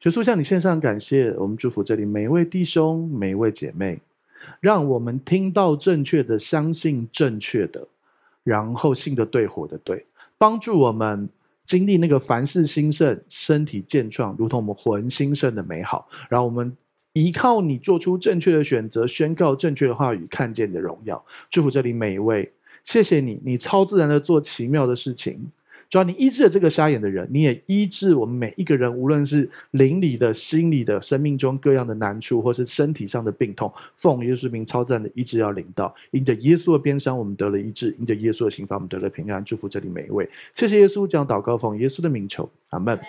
[0.04, 3.98] 耶稣向你献上感谢，我们祝福这里每一位弟兄、每一位姐妹。
[4.60, 7.88] 让我们听到正确的，相信正确的，
[8.44, 10.06] 然后信的对，活的对，
[10.38, 11.30] 帮助我们
[11.64, 16.10] 经历那个凡事兴盛、身体健壮，如同我们魂兴盛的美好。
[16.28, 16.76] 然后我们
[17.14, 21.24] 依靠你做出正确的选择，宣告正确的话语，看见你的荣耀。
[21.50, 22.52] 祝福这里每一位，
[22.84, 25.50] 谢谢你，你超自然的做奇妙的事情。
[25.94, 35.94] 主要你医治了这个瞎眼的人，你也医治我们每一个人，无论是灵里的、心里的、生命中各样的难处，或是身体上的病痛，奉耶稣名超赞的医治要领到。
[36.10, 39.46] 因着耶稣的鞭伤，我们得了医治；因着耶稣的刑罚，我们得了平安。
[39.46, 43.00] 祝福这里每一位，谢谢耶稣，将祷告奉耶稣的名求，阿门。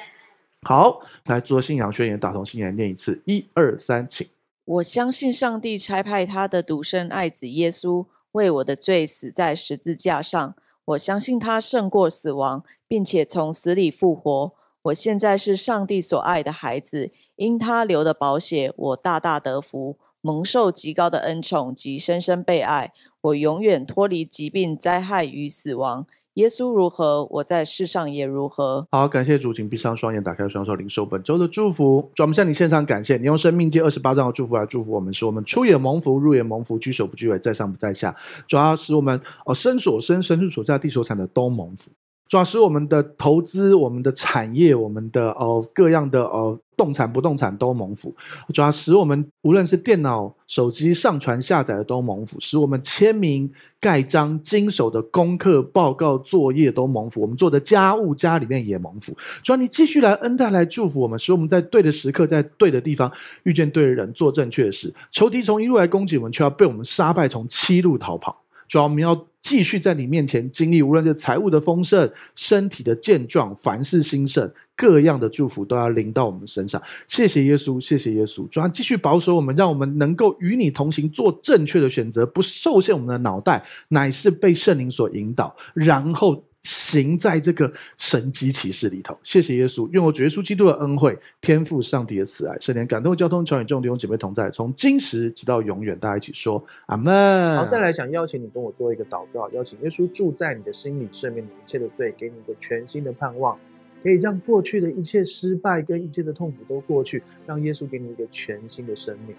[0.60, 4.26] 好，来做信仰宣言，打从心里念一次，一二三，请。
[4.66, 10.54] 我相信上帝差派他的独生爱子耶稣为我的罪死在十字架上。
[10.86, 14.52] 我相信他胜过死亡，并且从死里复活。
[14.82, 22.92] 我现在是上帝所爱的孩子，因他留的宝血，我大大得福，蒙受极高的恩宠及深深被爱。
[23.22, 26.06] 我永远脱离疾病、灾害与死亡。
[26.34, 28.84] 耶稣如何，我在世上也如何。
[28.90, 32.10] 好，感谢主，请闭上双眼，打开双手，领受本周的祝福。
[32.12, 38.14] 主，我们向你献上感谢，你用生命借二十八章的祝福来祝福我们，使我们出也蒙福，入也蒙福，居首不居尾，在上不在下。
[38.48, 41.90] 主要使我们哦，身所生，身处所在，地所产的都蒙福。
[42.28, 46.58] 主要使我们的投资、我们的产业、我们的哦、各样的哦。
[46.76, 48.12] 动产不动产都蒙福，
[48.52, 53.48] 主要使我们无论是电脑、手机上传下载的都蒙福，使我们签名、
[53.78, 59.16] 盖章、经手的功课、报告、作业都蒙福，我们做的家务家里面也蒙福。
[59.44, 63.08] 主要你继续来恩待来祝福我们，使我们在对的时刻，在对的地方
[63.44, 64.92] 遇见对的人，做正确的事。
[65.12, 68.43] 仇敌从一路来攻击我们，却要被我们杀败，从七路逃跑。
[68.68, 74.50] 主要我们要继续在你面前经历，无论是财务的丰盛、身体的健壮、凡事兴盛。
[74.76, 89.16] 各样的祝福都要临到我们身上，谢谢耶稣，谢谢耶稣，主要，继续保守我们，让我们能够与你同行，做正确的选择，不受限我们的脑袋，乃是被圣灵所引导，然后行在这个神迹奇事里头。
[89.22, 97.56] 谢谢耶稣，愿我主耶稣基督的恩惠、天父上帝的慈爱、圣灵感动交通、传与众弟兄姐妹同在，从今时直到永远，大家一起说阿门。
[97.56, 103.56] 好，再来想邀请你跟我做一个祷告，邀请耶稣住在你的心里，赦免你一切的罪，给你一个全新的盼望。
[104.02, 109.34] 可以让过去的一切失败跟一切的痛苦都过去，让耶稣给你一个全新的生命。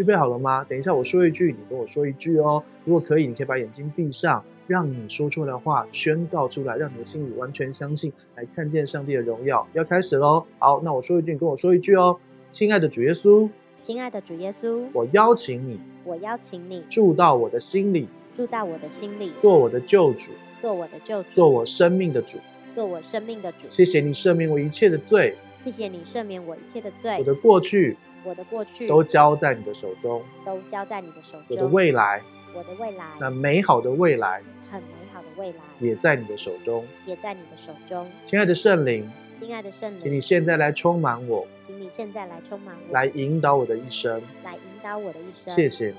[0.00, 0.64] 预备好了吗？
[0.64, 2.64] 等一下我说一句，你跟我说一句哦。
[2.86, 9.68] 如果可以，你可以把眼睛闭上，让你说出来的话宣告出来，让你的心里完全相信，来看见上帝的荣耀。
[9.74, 10.46] 要开始喽！
[10.58, 12.18] 好，那我说一句，你跟我说一句哦。
[12.50, 13.46] 亲爱的主耶稣，
[13.82, 20.30] 亲爱的主耶稣，我邀请你，我邀请你住到我的心里，住到我的心里，做我的救主，
[20.62, 22.38] 做我的救主，做我生命的主。
[22.74, 27.16] 做我生命的主，谢谢你赦免我一切的罪，谢谢你赦免我一切的罪。
[27.18, 31.44] 我的过去，我的过去都交在你的手中，都交在你的手中。
[31.48, 32.22] 我的未来，
[32.54, 38.06] 我的未来，那美好的未来，很美好的未来，也在你的手中，也在你的手中。
[38.26, 45.54] 亲爱的圣灵，亲爱的圣灵，请你现在来充满我，请你现在来充满我，来引导我的一生，来引导我的一生。
[45.54, 45.94] 谢谢你，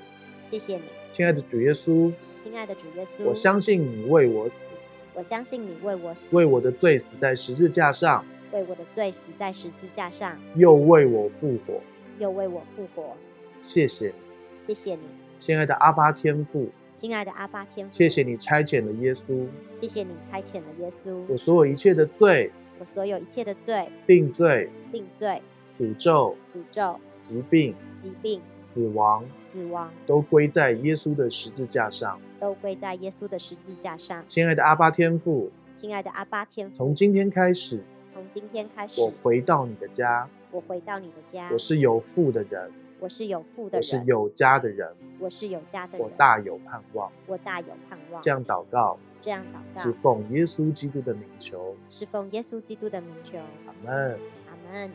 [0.45, 4.65] 谢谢你，亲爱的主耶稣，亲爱的主耶稣，我相信你为我死。
[5.13, 11.81] 我相信你为我死，为我的罪死在十字架上，为我的罪死在十字架上，又为我复活，
[12.21, 13.17] 又为我复活。
[13.63, 14.13] 谢谢，
[14.59, 15.01] 谢谢你，
[15.39, 25.41] 亲爱的阿巴天父，亲爱的阿巴天父，谢谢你差遣了耶稣，谢谢你差遣了耶稣，我所有一切的罪，我所有一切的罪，定罪，定罪，
[25.79, 28.39] 诅咒，诅咒，疾病，疾病。
[28.73, 34.23] 死亡，死亡都归在耶稣的十字架上，都归在耶稣的十字架上。
[34.29, 48.21] 亲爱的阿巴天父，亲爱的阿巴天父，从今天开始，从今天开始，我回到你的家，我回到你的家，我是有父的人，我是有父的人，我是有家的人，我是有家的人，我大有盼望，我大有盼望。
[48.21, 53.37] 这样祷告，这样祷告，是奉耶稣基督的名求，是奉耶稣基督的名求。
[53.37, 54.91] 阿门，阿门。